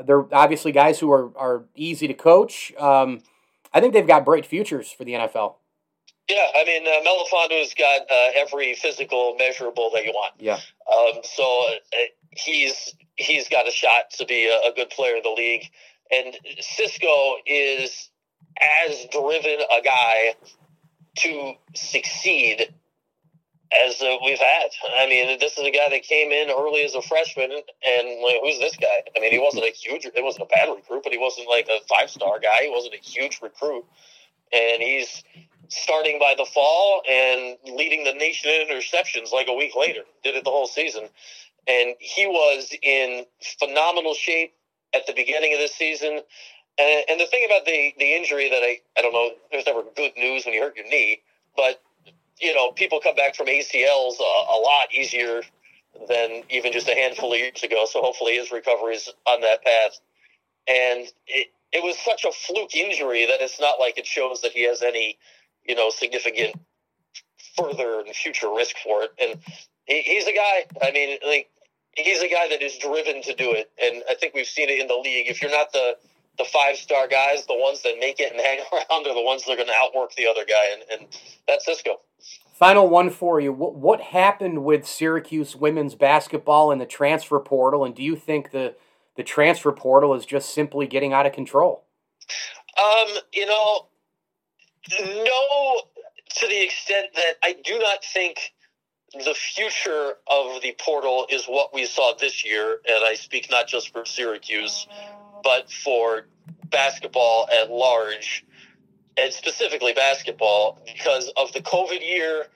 they're 0.04 0.32
obviously 0.34 0.72
guys 0.72 0.98
who 1.00 1.12
are 1.12 1.36
are 1.36 1.64
easy 1.74 2.06
to 2.08 2.14
coach. 2.14 2.72
Um, 2.78 3.22
I 3.72 3.80
think 3.80 3.92
they've 3.92 4.06
got 4.06 4.24
bright 4.24 4.46
futures 4.46 4.90
for 4.90 5.04
the 5.04 5.12
NFL. 5.12 5.54
Yeah, 6.28 6.46
I 6.54 6.64
mean, 6.64 6.86
uh, 6.86 6.90
Melifonwu's 7.08 7.72
got 7.72 8.02
uh, 8.02 8.30
every 8.36 8.74
physical 8.74 9.34
measurable 9.38 9.90
that 9.94 10.04
you 10.04 10.10
want. 10.10 10.34
Yeah. 10.38 10.58
Um, 10.92 11.22
so 11.24 11.64
uh, 11.72 11.96
he's 12.30 12.94
he's 13.16 13.48
got 13.48 13.68
a 13.68 13.70
shot 13.70 14.10
to 14.18 14.26
be 14.26 14.46
a, 14.46 14.68
a, 14.68 14.72
good 14.74 14.90
player 14.90 15.16
in 15.16 15.22
the 15.22 15.30
league, 15.30 15.64
and 16.10 16.36
Cisco 16.60 17.36
is 17.46 18.10
as 18.88 19.06
driven 19.10 19.60
a 19.60 19.82
guy 19.82 20.34
to 21.16 21.52
succeed 21.74 22.72
as 23.86 24.00
uh, 24.00 24.16
we've 24.24 24.38
had. 24.38 24.70
I 24.96 25.06
mean, 25.08 25.38
this 25.38 25.58
is 25.58 25.66
a 25.66 25.70
guy 25.70 25.88
that 25.90 26.02
came 26.02 26.30
in 26.32 26.50
early 26.50 26.84
as 26.84 26.94
a 26.94 27.02
freshman, 27.02 27.50
and 27.50 28.22
like, 28.22 28.36
who's 28.42 28.58
this 28.58 28.76
guy? 28.76 29.02
I 29.16 29.20
mean, 29.20 29.32
he 29.32 29.38
wasn't 29.38 29.64
a 29.64 29.72
huge, 29.72 30.06
it 30.06 30.24
wasn't 30.24 30.44
a 30.44 30.54
bad 30.54 30.68
recruit, 30.74 31.02
but 31.04 31.12
he 31.12 31.18
wasn't 31.18 31.48
like 31.48 31.68
a 31.68 31.84
five 31.86 32.10
star 32.10 32.38
guy. 32.40 32.62
He 32.62 32.70
wasn't 32.70 32.94
a 32.94 32.98
huge 32.98 33.40
recruit, 33.42 33.84
and 34.52 34.82
he's 34.82 35.22
starting 35.68 36.18
by 36.18 36.34
the 36.36 36.46
fall 36.46 37.02
and 37.08 37.58
leading 37.76 38.04
the 38.04 38.14
nation 38.14 38.50
in 38.50 38.68
interceptions 38.68 39.32
like 39.32 39.48
a 39.48 39.54
week 39.54 39.76
later. 39.76 40.02
Did 40.22 40.36
it 40.36 40.44
the 40.44 40.50
whole 40.50 40.66
season. 40.66 41.08
And 41.68 41.94
he 42.00 42.26
was 42.26 42.74
in 42.82 43.24
phenomenal 43.58 44.14
shape 44.14 44.54
at 44.94 45.06
the 45.06 45.12
beginning 45.12 45.52
of 45.52 45.60
this 45.60 45.74
season. 45.74 46.20
And, 46.78 47.04
and 47.08 47.20
the 47.20 47.26
thing 47.26 47.44
about 47.46 47.66
the, 47.66 47.92
the 47.98 48.14
injury 48.14 48.48
that 48.48 48.62
I, 48.62 48.80
I 48.96 49.02
don't 49.02 49.12
know, 49.12 49.30
there's 49.50 49.66
never 49.66 49.82
good 49.96 50.12
news 50.16 50.44
when 50.44 50.54
you 50.54 50.62
hurt 50.62 50.76
your 50.76 50.88
knee, 50.88 51.20
but, 51.56 51.82
you 52.40 52.54
know, 52.54 52.72
people 52.72 53.00
come 53.00 53.16
back 53.16 53.34
from 53.34 53.46
ACLs 53.46 54.14
a, 54.20 54.52
a 54.52 54.58
lot 54.58 54.94
easier 54.94 55.42
than 56.08 56.42
even 56.48 56.72
just 56.72 56.88
a 56.88 56.94
handful 56.94 57.32
of 57.32 57.38
years 57.38 57.62
ago. 57.62 57.84
So 57.90 58.00
hopefully 58.00 58.36
his 58.36 58.50
recovery 58.50 58.94
is 58.94 59.10
on 59.26 59.40
that 59.42 59.62
path. 59.62 59.98
And 60.68 61.08
it, 61.26 61.48
it 61.72 61.82
was 61.82 61.98
such 61.98 62.24
a 62.24 62.32
fluke 62.32 62.74
injury 62.74 63.26
that 63.26 63.40
it's 63.40 63.60
not 63.60 63.78
like 63.78 63.98
it 63.98 64.06
shows 64.06 64.40
that 64.42 64.52
he 64.52 64.64
has 64.64 64.82
any 64.82 65.18
you 65.68 65.74
know, 65.74 65.90
significant 65.90 66.54
further 67.56 68.00
and 68.00 68.08
future 68.14 68.50
risk 68.52 68.76
for 68.82 69.04
it. 69.04 69.10
And 69.20 69.38
he, 69.84 70.00
he's 70.02 70.26
a 70.26 70.32
guy. 70.32 70.64
I 70.82 70.90
mean, 70.90 71.18
like 71.24 71.50
he's 71.94 72.22
a 72.22 72.28
guy 72.28 72.48
that 72.48 72.62
is 72.62 72.76
driven 72.78 73.22
to 73.22 73.34
do 73.34 73.52
it, 73.52 73.70
and 73.82 74.02
I 74.08 74.14
think 74.14 74.34
we've 74.34 74.46
seen 74.46 74.68
it 74.68 74.80
in 74.80 74.88
the 74.88 74.94
league. 74.94 75.28
If 75.28 75.42
you're 75.42 75.50
not 75.50 75.72
the 75.72 75.96
the 76.38 76.44
five 76.44 76.76
star 76.76 77.08
guys, 77.08 77.46
the 77.46 77.58
ones 77.58 77.82
that 77.82 77.96
make 77.98 78.20
it 78.20 78.32
and 78.32 78.40
hang 78.44 78.60
around, 78.72 79.06
are 79.06 79.14
the 79.14 79.22
ones 79.22 79.44
that 79.44 79.52
are 79.52 79.56
going 79.56 79.68
to 79.68 79.74
outwork 79.82 80.14
the 80.14 80.26
other 80.26 80.44
guy, 80.44 80.72
and, 80.72 81.00
and 81.00 81.08
that's 81.46 81.64
Cisco. 81.64 82.00
Final 82.52 82.88
one 82.88 83.10
for 83.10 83.40
you. 83.40 83.52
What, 83.52 83.76
what 83.76 84.00
happened 84.00 84.64
with 84.64 84.86
Syracuse 84.86 85.54
women's 85.54 85.94
basketball 85.94 86.72
in 86.72 86.78
the 86.78 86.86
transfer 86.86 87.38
portal, 87.38 87.84
and 87.84 87.94
do 87.94 88.02
you 88.02 88.16
think 88.16 88.50
the 88.50 88.74
the 89.16 89.24
transfer 89.24 89.72
portal 89.72 90.14
is 90.14 90.24
just 90.24 90.54
simply 90.54 90.86
getting 90.86 91.12
out 91.12 91.26
of 91.26 91.32
control? 91.32 91.84
Um, 92.78 93.08
you 93.32 93.46
know, 93.46 93.86
no, 95.00 95.80
to 96.36 96.46
the 96.46 96.62
extent 96.62 97.08
that 97.14 97.34
I 97.42 97.56
do 97.64 97.78
not 97.78 98.04
think 98.04 98.52
the 99.12 99.34
future 99.34 100.14
of 100.26 100.60
the 100.62 100.74
portal 100.78 101.26
is 101.30 101.46
what 101.46 101.72
we 101.72 101.86
saw 101.86 102.12
this 102.18 102.44
year, 102.44 102.80
and 102.88 103.04
I 103.04 103.14
speak 103.14 103.50
not 103.50 103.66
just 103.66 103.92
for 103.92 104.04
Syracuse, 104.04 104.86
but 105.42 105.70
for 105.70 106.26
basketball 106.70 107.48
at 107.50 107.70
large, 107.70 108.44
and 109.16 109.32
specifically 109.32 109.94
basketball, 109.94 110.78
because 110.84 111.32
of 111.36 111.52
the 111.52 111.60
COVID 111.60 112.00
year, 112.06 112.46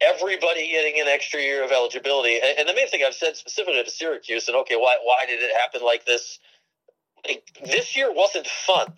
everybody 0.00 0.68
getting 0.68 1.00
an 1.00 1.08
extra 1.08 1.40
year 1.40 1.64
of 1.64 1.72
eligibility. 1.72 2.38
And 2.58 2.68
the 2.68 2.74
main 2.74 2.88
thing 2.88 3.02
I've 3.06 3.14
said 3.14 3.36
specifically 3.36 3.82
to 3.82 3.90
Syracuse, 3.90 4.48
and 4.48 4.56
okay, 4.58 4.76
why 4.76 4.96
why 5.02 5.24
did 5.26 5.42
it 5.42 5.50
happen 5.60 5.82
like 5.82 6.04
this? 6.04 6.38
Like, 7.26 7.44
this 7.64 7.96
year 7.96 8.12
wasn't 8.12 8.46
fun 8.48 8.94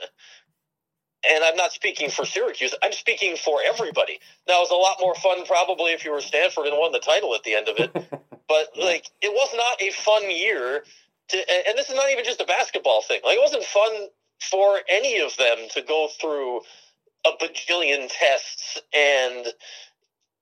and 1.31 1.45
I'm 1.45 1.57
not 1.57 1.73
speaking 1.73 2.11
for 2.11 2.25
Syracuse. 2.25 2.75
I'm 2.83 2.93
speaking 2.93 3.37
for 3.37 3.61
everybody. 3.67 4.19
Now, 4.49 4.59
it 4.59 4.69
was 4.69 4.71
a 4.71 4.75
lot 4.75 4.97
more 5.01 5.15
fun 5.15 5.47
probably 5.47 5.93
if 5.93 6.05
you 6.05 6.13
were 6.13 6.21
Stanford 6.21 6.67
and 6.67 6.77
won 6.79 6.93
the 6.93 6.99
title 6.99 7.35
at 7.35 7.43
the 7.45 7.55
end 7.55 7.69
of 7.69 7.79
it. 7.79 7.93
but 8.49 8.69
like, 8.77 9.11
it 9.23 9.33
was 9.33 9.51
not 9.55 9.81
a 9.81 9.91
fun 9.93 10.31
year. 10.31 10.85
To, 11.29 11.37
and 11.69 11.79
this 11.79 11.89
is 11.89 11.97
not 11.97 12.11
even 12.11 12.25
just 12.25 12.41
a 12.41 12.45
basketball 12.45 13.03
thing. 13.03 13.21
Like, 13.25 13.37
it 13.37 13.41
wasn't 13.41 13.65
fun 13.65 14.09
for 14.51 14.81
any 14.91 15.21
of 15.21 15.37
them 15.37 15.69
to 15.71 15.83
go 15.83 16.09
through 16.21 16.61
a 17.27 17.31
bajillion 17.43 18.11
tests 18.11 18.81
and 18.95 19.47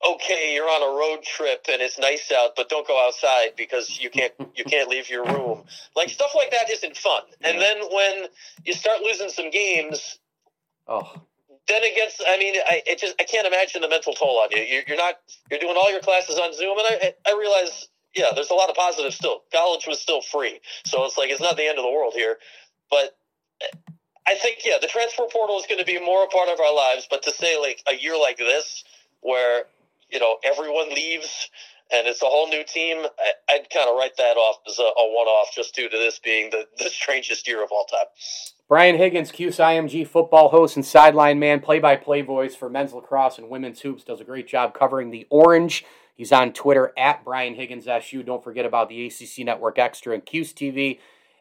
okay, 0.04 0.52
you're 0.54 0.68
on 0.68 0.82
a 0.82 0.98
road 0.98 1.22
trip 1.22 1.66
and 1.70 1.80
it's 1.80 1.98
nice 1.98 2.32
out, 2.32 2.50
but 2.56 2.68
don't 2.68 2.86
go 2.86 3.06
outside 3.06 3.50
because 3.56 4.00
you 4.00 4.10
can't 4.10 4.32
you 4.54 4.64
can't 4.64 4.88
leave 4.88 5.08
your 5.08 5.24
room. 5.24 5.62
Like 5.94 6.08
stuff 6.08 6.32
like 6.34 6.50
that 6.50 6.70
isn't 6.70 6.96
fun. 6.96 7.22
And 7.42 7.60
then 7.60 7.76
when 7.92 8.24
you 8.64 8.72
start 8.72 9.00
losing 9.02 9.28
some 9.28 9.50
games 9.50 10.18
Oh. 10.88 11.22
Then 11.68 11.84
against, 11.84 12.22
I 12.26 12.38
mean, 12.38 12.56
I 12.66 12.82
it 12.86 12.98
just 12.98 13.14
I 13.20 13.24
can't 13.24 13.46
imagine 13.46 13.82
the 13.82 13.88
mental 13.88 14.12
toll 14.12 14.40
on 14.42 14.50
you. 14.50 14.62
You're, 14.62 14.82
you're 14.88 14.96
not 14.96 15.14
you're 15.50 15.60
doing 15.60 15.76
all 15.76 15.90
your 15.90 16.00
classes 16.00 16.38
on 16.38 16.52
Zoom, 16.52 16.76
and 16.78 16.88
I 16.90 17.14
I 17.26 17.36
realize 17.38 17.88
yeah, 18.14 18.26
there's 18.34 18.50
a 18.50 18.54
lot 18.54 18.68
of 18.68 18.76
positives 18.76 19.16
still. 19.16 19.42
College 19.52 19.86
was 19.86 20.00
still 20.00 20.20
free, 20.20 20.60
so 20.84 21.04
it's 21.04 21.16
like 21.16 21.30
it's 21.30 21.40
not 21.40 21.56
the 21.56 21.66
end 21.66 21.78
of 21.78 21.84
the 21.84 21.90
world 21.90 22.14
here. 22.14 22.36
But 22.90 23.16
I 24.26 24.34
think 24.34 24.58
yeah, 24.64 24.78
the 24.80 24.88
transfer 24.88 25.24
portal 25.32 25.58
is 25.58 25.66
going 25.68 25.78
to 25.78 25.86
be 25.86 26.00
more 26.00 26.24
a 26.24 26.28
part 26.28 26.48
of 26.48 26.60
our 26.60 26.74
lives. 26.74 27.06
But 27.08 27.22
to 27.24 27.32
say 27.32 27.58
like 27.60 27.80
a 27.88 27.94
year 27.94 28.18
like 28.18 28.38
this, 28.38 28.84
where 29.20 29.64
you 30.10 30.18
know 30.18 30.38
everyone 30.44 30.92
leaves 30.92 31.48
and 31.92 32.06
it's 32.06 32.22
a 32.22 32.26
whole 32.26 32.48
new 32.48 32.64
team, 32.64 33.04
I, 33.50 33.58
would 33.58 33.68
kind 33.70 33.88
of 33.88 33.96
write 33.96 34.16
that 34.16 34.36
off 34.36 34.56
as 34.66 34.78
a, 34.78 34.82
a 34.82 35.12
one-off, 35.12 35.54
just 35.54 35.74
due 35.74 35.90
to 35.90 35.96
this 35.98 36.18
being 36.18 36.50
the, 36.50 36.66
the 36.78 36.88
strangest 36.90 37.46
year 37.46 37.62
of 37.62 37.70
all 37.70 37.84
time. 37.84 38.06
Brian 38.72 38.96
Higgins, 38.96 39.30
Cuse 39.30 39.58
IMG 39.58 40.08
football 40.08 40.48
host 40.48 40.76
and 40.76 40.86
sideline 40.86 41.38
man, 41.38 41.60
play-by-play 41.60 42.22
voice 42.22 42.54
for 42.54 42.70
men's 42.70 42.94
lacrosse 42.94 43.36
and 43.36 43.50
women's 43.50 43.82
hoops, 43.82 44.02
does 44.02 44.18
a 44.18 44.24
great 44.24 44.48
job 44.48 44.72
covering 44.72 45.10
the 45.10 45.26
orange. 45.28 45.84
He's 46.14 46.32
on 46.32 46.54
Twitter 46.54 46.90
at 46.96 47.22
Brian 47.22 47.54
Higgins 47.54 47.86
SU. 47.86 48.22
Don't 48.22 48.42
forget 48.42 48.64
about 48.64 48.88
the 48.88 49.04
ACC 49.04 49.44
Network 49.44 49.78
Extra 49.78 50.14
and 50.14 50.24
Cuse 50.24 50.54
TV 50.54 51.00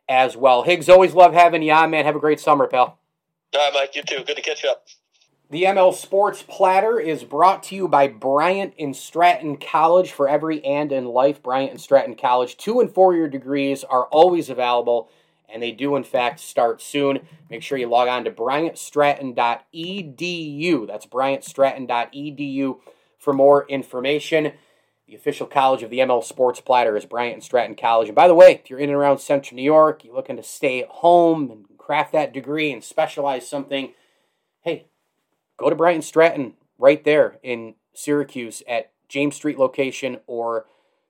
as 0.10 0.36
well. 0.36 0.64
Higgs, 0.64 0.90
always 0.90 1.14
love 1.14 1.34
having 1.34 1.64
you 1.64 1.72
on, 1.72 1.90
man. 1.92 2.04
Have 2.04 2.18
a 2.18 2.20
great 2.20 2.42
summer, 2.42 2.68
pal. 2.68 3.00
All 3.56 3.62
right, 3.62 3.72
Mike. 3.74 3.96
You 3.96 4.04
too. 4.04 4.26
Good 4.26 4.36
to 4.36 4.42
catch 4.42 4.66
up. 4.66 4.88
The 5.50 5.64
ML 5.64 5.94
Sports 5.94 6.44
Platter 6.44 7.00
is 7.00 7.24
brought 7.24 7.64
to 7.64 7.76
you 7.76 7.88
by 7.88 8.10
Bryant 8.10 8.74
and 8.78 8.94
Stratton 8.94 9.56
College 9.56 10.12
for 10.12 10.28
every 10.28 10.62
and 10.66 10.92
in 10.92 11.06
life. 11.06 11.42
Bryant 11.42 11.72
and 11.72 11.80
Stratton 11.80 12.16
College, 12.16 12.58
two 12.58 12.82
and 12.82 12.94
four 12.94 13.16
year 13.16 13.30
degrees 13.30 13.86
are 13.86 14.08
always 14.08 14.50
available, 14.50 15.10
and 15.54 15.62
they 15.62 15.72
do, 15.72 15.96
in 15.96 16.04
fact, 16.04 16.40
start 16.40 16.82
soon. 16.82 17.20
Make 17.50 17.64
sure 17.64 17.78
you 17.78 17.88
log 17.88 18.08
on 18.08 18.24
to 18.26 18.32
bryantstratton.edu. 18.32 20.88
That's 20.88 21.06
bryantstratton.edu 21.06 22.80
for 23.18 23.34
more 23.34 23.68
information. 23.68 24.54
The 25.08 25.16
official 25.16 25.46
college 25.46 25.84
of 25.84 25.90
the 25.90 26.00
ML 26.00 26.24
Sports 26.24 26.62
Platter 26.62 26.96
is 26.96 27.06
Bryant 27.06 27.34
and 27.34 27.44
Stratton 27.44 27.76
College. 27.76 28.08
And 28.08 28.16
by 28.16 28.28
the 28.28 28.34
way, 28.34 28.54
if 28.54 28.70
you're 28.70 28.80
in 28.80 28.90
and 28.90 28.98
around 28.98 29.20
Central 29.20 29.58
New 29.58 29.64
York, 29.64 30.06
you're 30.06 30.16
looking 30.16 30.38
to 30.38 30.44
stay 30.44 30.82
at 30.82 30.88
home 30.88 31.52
and 31.52 31.66
craft 31.78 32.14
that 32.14 32.34
degree 32.34 32.72
and 32.72 32.84
specialize 32.84 33.48
something, 33.48 33.94
hey, 34.62 34.88
go 35.58 35.70
to 35.70 35.76
Bryant 35.76 36.06
Stratton 36.06 36.54
right 36.78 37.04
there 37.04 37.40
in 37.44 37.76
Syracuse 37.94 38.64
at 38.68 38.92
James 39.10 39.36
Street 39.36 39.60
location 39.60 40.20
or 40.28 40.66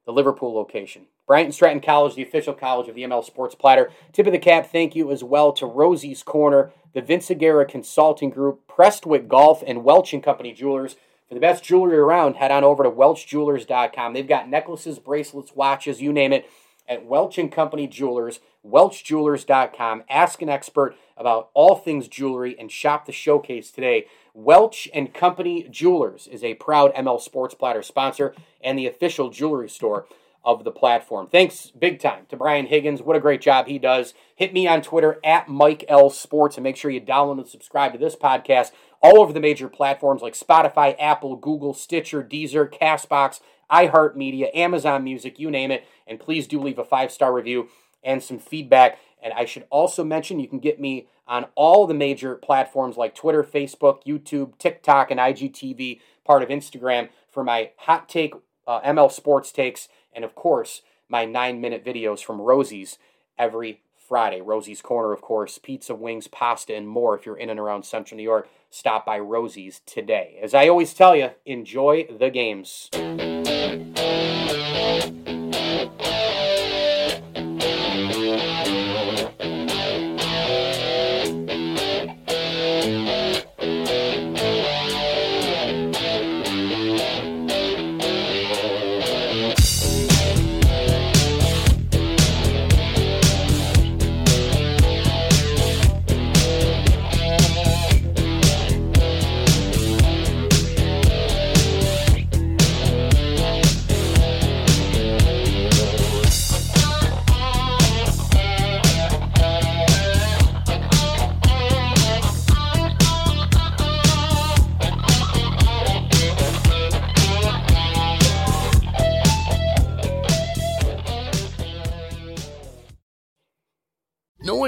the 0.06 0.12
Liverpool 0.12 0.56
location. 0.56 1.06
Bryant 1.32 1.54
Stratton 1.54 1.80
College, 1.80 2.16
the 2.16 2.24
official 2.24 2.54
college 2.54 2.90
of 2.90 2.96
the 2.96 3.04
ML 3.04 3.24
Sports 3.24 3.56
Platter. 3.56 3.90
Tip 4.12 4.28
of 4.28 4.34
the 4.34 4.38
cap, 4.38 4.70
thank 4.70 4.98
you 4.98 5.10
as 5.14 5.24
well 5.24 5.54
to 5.54 5.66
Rosie's 5.66 6.24
Corner, 6.24 6.74
the 6.92 7.02
Vince 7.02 7.30
Aguirre 7.30 7.64
Consulting 7.64 8.30
Group, 8.30 8.68
Prestwick 8.68 9.30
Golf, 9.30 9.64
and 9.66 9.86
Welch 9.86 10.14
and 10.14 10.22
Company 10.22 10.52
Jewelers. 10.52 10.98
For 11.30 11.36
the 11.36 11.40
best 11.40 11.64
jewelry 11.64 11.96
around, 11.96 12.34
head 12.34 12.52
on 12.52 12.66
over 12.66 12.84
to 12.84 12.92
welchjewelers.com. 12.92 14.12
They've 14.12 14.28
got 14.28 14.50
necklaces, 14.50 15.00
bracelets, 15.00 15.56
watches, 15.56 16.02
you 16.02 16.12
name 16.12 16.34
it, 16.34 16.50
at 16.86 17.06
Welch 17.06 17.38
and 17.38 17.50
Company 17.50 17.88
Jewelers, 17.88 18.42
welchjewelers.com. 18.68 20.04
Ask 20.10 20.42
an 20.42 20.50
expert 20.50 20.98
about 21.16 21.50
all 21.54 21.78
things 21.78 22.10
jewelry 22.10 22.60
and 22.60 22.70
shop 22.70 23.06
the 23.06 23.14
showcase 23.14 23.72
today. 23.72 24.06
Welch 24.34 24.90
and 24.94 25.14
Company 25.14 25.66
Jewelers 25.72 26.28
is 26.28 26.44
a 26.44 26.56
proud 26.56 26.94
ML 26.94 27.22
Sports 27.22 27.56
Platter 27.56 27.84
sponsor 27.84 28.36
and 28.62 28.78
the 28.78 28.88
official 28.88 29.30
jewelry 29.30 29.70
store 29.70 30.06
of 30.44 30.64
the 30.64 30.72
platform. 30.72 31.28
Thanks 31.28 31.72
big 31.72 32.00
time 32.00 32.26
to 32.30 32.38
Brian 32.38 32.66
Higgins. 32.66 33.02
What 33.02 33.16
a 33.16 33.20
great 33.20 33.42
job 33.42 33.68
he 33.68 33.78
does. 33.78 34.14
Hit 34.36 34.54
me 34.54 34.68
on 34.68 34.82
Twitter 34.82 35.20
at 35.24 35.48
Mike 35.48 35.86
L 35.88 36.10
Sports 36.10 36.58
and 36.58 36.64
make 36.64 36.78
sure 36.78 36.92
you 36.92 37.02
download 37.02 37.40
and 37.40 37.48
subscribe 37.48 37.94
to 37.94 38.00
this 38.00 38.16
podcast 38.16 38.72
all 39.02 39.20
over 39.20 39.34
the 39.34 39.40
major 39.40 39.68
platforms 39.68 40.22
like 40.22 40.34
Spotify, 40.34 40.96
Apple, 41.00 41.36
Google, 41.36 41.74
Stitcher, 41.74 42.24
Deezer, 42.24 42.72
Castbox, 42.72 43.40
iHeartMedia, 43.72 44.56
Amazon 44.56 45.04
Music, 45.04 45.40
you 45.40 45.50
name 45.50 45.72
it. 45.72 45.86
And 46.08 46.20
please 46.20 46.48
do 46.48 46.60
leave 46.60 46.80
a 46.80 46.86
five 46.86 47.12
star 47.12 47.34
review 47.34 47.70
and 48.04 48.22
some 48.22 48.40
feedback. 48.40 49.00
And 49.24 49.34
I 49.34 49.46
should 49.46 49.66
also 49.70 50.04
mention 50.04 50.40
you 50.40 50.48
can 50.48 50.60
get 50.60 50.80
me 50.80 51.08
on 51.28 51.46
all 51.56 51.88
the 51.88 51.94
major 51.94 52.36
platforms 52.36 52.98
like 52.98 53.16
Twitter, 53.16 53.44
Facebook, 53.44 54.04
YouTube, 54.06 54.58
TikTok, 54.58 55.12
and 55.12 55.20
IGTV, 55.20 56.02
part 56.26 56.44
of 56.44 56.50
Instagram, 56.50 57.10
for 57.30 57.44
my 57.44 57.72
hot 57.78 58.10
take 58.10 58.34
uh, 58.68 58.82
ML 58.82 59.12
sports 59.12 59.52
takes, 59.52 59.88
and 60.14 60.24
of 60.24 60.36
course, 60.36 60.82
my 61.10 61.26
nine 61.26 61.62
minute 61.62 61.86
videos 61.86 62.24
from 62.24 62.42
Rosie's 62.42 62.98
every 63.38 63.82
Friday. 64.08 64.42
Rosie's 64.42 64.82
Corner, 64.82 65.14
of 65.14 65.22
course, 65.22 65.58
pizza, 65.58 65.96
wings, 65.96 66.28
pasta, 66.28 66.76
and 66.76 66.88
more. 66.88 67.18
If 67.18 67.26
you're 67.26 67.38
in 67.38 67.50
and 67.50 67.60
around 67.60 67.84
Central 67.84 68.18
New 68.18 68.24
York, 68.24 68.50
stop 68.70 69.06
by 69.06 69.20
Rosie's 69.20 69.82
today. 69.86 70.38
As 70.42 70.54
I 70.54 70.68
always 70.68 70.94
tell 70.94 71.16
you, 71.16 71.32
enjoy 71.46 72.08
the 72.20 72.30
games. 72.30 72.90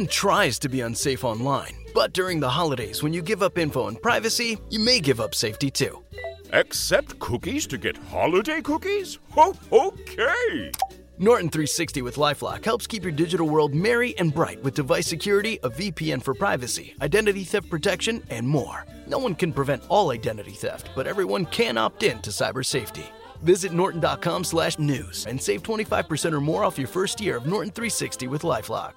No 0.04 0.08
one 0.08 0.12
tries 0.12 0.60
to 0.60 0.68
be 0.68 0.82
unsafe 0.82 1.24
online, 1.24 1.76
but 1.94 2.12
during 2.12 2.42
the 2.42 2.50
holidays, 2.50 3.02
when 3.02 3.14
you 3.14 3.22
give 3.22 3.42
up 3.42 3.58
info 3.58 3.88
and 3.88 4.02
privacy, 4.02 4.58
you 4.70 4.78
may 4.78 5.00
give 5.00 5.22
up 5.22 5.34
safety 5.34 5.72
too. 5.72 6.04
Accept 6.52 7.18
cookies 7.20 7.66
to 7.68 7.78
get 7.78 7.96
holiday 7.96 8.60
cookies? 8.60 9.20
Ho, 9.30 9.56
okay! 9.72 10.72
Norton 11.20 11.50
360 11.50 12.02
with 12.02 12.18
Lifelock 12.18 12.66
helps 12.66 12.86
keep 12.86 13.04
your 13.04 13.14
digital 13.14 13.48
world 13.48 13.74
merry 13.74 14.14
and 14.18 14.34
bright 14.34 14.62
with 14.62 14.74
device 14.74 15.08
security, 15.08 15.58
a 15.64 15.70
VPN 15.70 16.22
for 16.22 16.34
privacy, 16.34 16.96
identity 17.02 17.46
theft 17.46 17.70
protection, 17.70 18.22
and 18.30 18.46
more. 18.46 18.86
No 19.08 19.20
one 19.20 19.36
can 19.36 19.54
prevent 19.54 19.84
all 19.88 20.12
identity 20.12 20.52
theft, 20.52 20.90
but 20.98 21.08
everyone 21.08 21.46
can 21.46 21.78
opt 21.78 22.04
in 22.04 22.22
to 22.24 22.30
cyber 22.30 22.66
safety. 22.66 23.06
Visit 23.42 23.72
norton.com 23.72 24.44
slash 24.44 24.78
news 24.78 25.26
and 25.28 25.42
save 25.42 25.64
25% 25.64 26.34
or 26.34 26.42
more 26.42 26.66
off 26.66 26.78
your 26.78 26.90
first 26.90 27.22
year 27.22 27.38
of 27.38 27.46
Norton 27.46 27.72
360 27.72 28.28
with 28.28 28.42
LifeLock. 28.42 28.96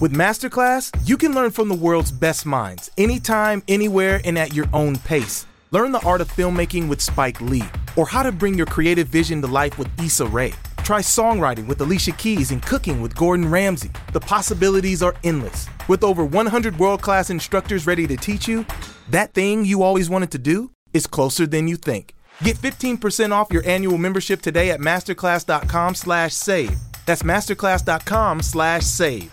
With 0.00 0.12
Masterclass, 0.12 0.90
you 1.04 1.16
can 1.16 1.34
learn 1.34 1.50
from 1.50 1.68
the 1.68 1.74
world's 1.74 2.12
best 2.12 2.46
minds 2.46 2.90
anytime, 2.98 3.62
anywhere, 3.68 4.20
and 4.24 4.38
at 4.38 4.52
your 4.52 4.66
own 4.72 4.96
pace. 4.96 5.46
Learn 5.70 5.92
the 5.92 6.06
art 6.06 6.20
of 6.20 6.32
filmmaking 6.32 6.88
with 6.88 7.00
Spike 7.00 7.40
Lee, 7.40 7.64
or 7.96 8.06
how 8.06 8.22
to 8.22 8.30
bring 8.30 8.54
your 8.54 8.66
creative 8.66 9.08
vision 9.08 9.40
to 9.42 9.48
life 9.48 9.78
with 9.78 9.88
Issa 10.00 10.26
Rae. 10.26 10.52
Try 10.84 11.00
songwriting 11.00 11.66
with 11.66 11.80
Alicia 11.80 12.12
Keys 12.12 12.50
and 12.50 12.62
cooking 12.62 13.00
with 13.00 13.16
Gordon 13.16 13.50
Ramsay. 13.50 13.90
The 14.12 14.20
possibilities 14.20 15.02
are 15.02 15.16
endless. 15.24 15.66
With 15.88 16.04
over 16.04 16.24
100 16.24 16.78
world 16.78 17.02
class 17.02 17.30
instructors 17.30 17.86
ready 17.86 18.06
to 18.06 18.16
teach 18.16 18.46
you, 18.46 18.66
that 19.10 19.32
thing 19.32 19.64
you 19.64 19.82
always 19.82 20.10
wanted 20.10 20.30
to 20.32 20.38
do 20.38 20.70
is 20.92 21.06
closer 21.06 21.46
than 21.46 21.66
you 21.68 21.76
think. 21.76 22.14
Get 22.42 22.56
15% 22.56 23.32
off 23.32 23.52
your 23.52 23.66
annual 23.66 23.98
membership 23.98 24.42
today 24.42 24.70
at 24.70 24.80
masterclass.com 24.80 25.94
slash 25.94 26.34
save. 26.34 26.76
That's 27.06 27.22
masterclass.com 27.22 28.42
slash 28.42 28.82
save. 28.84 29.32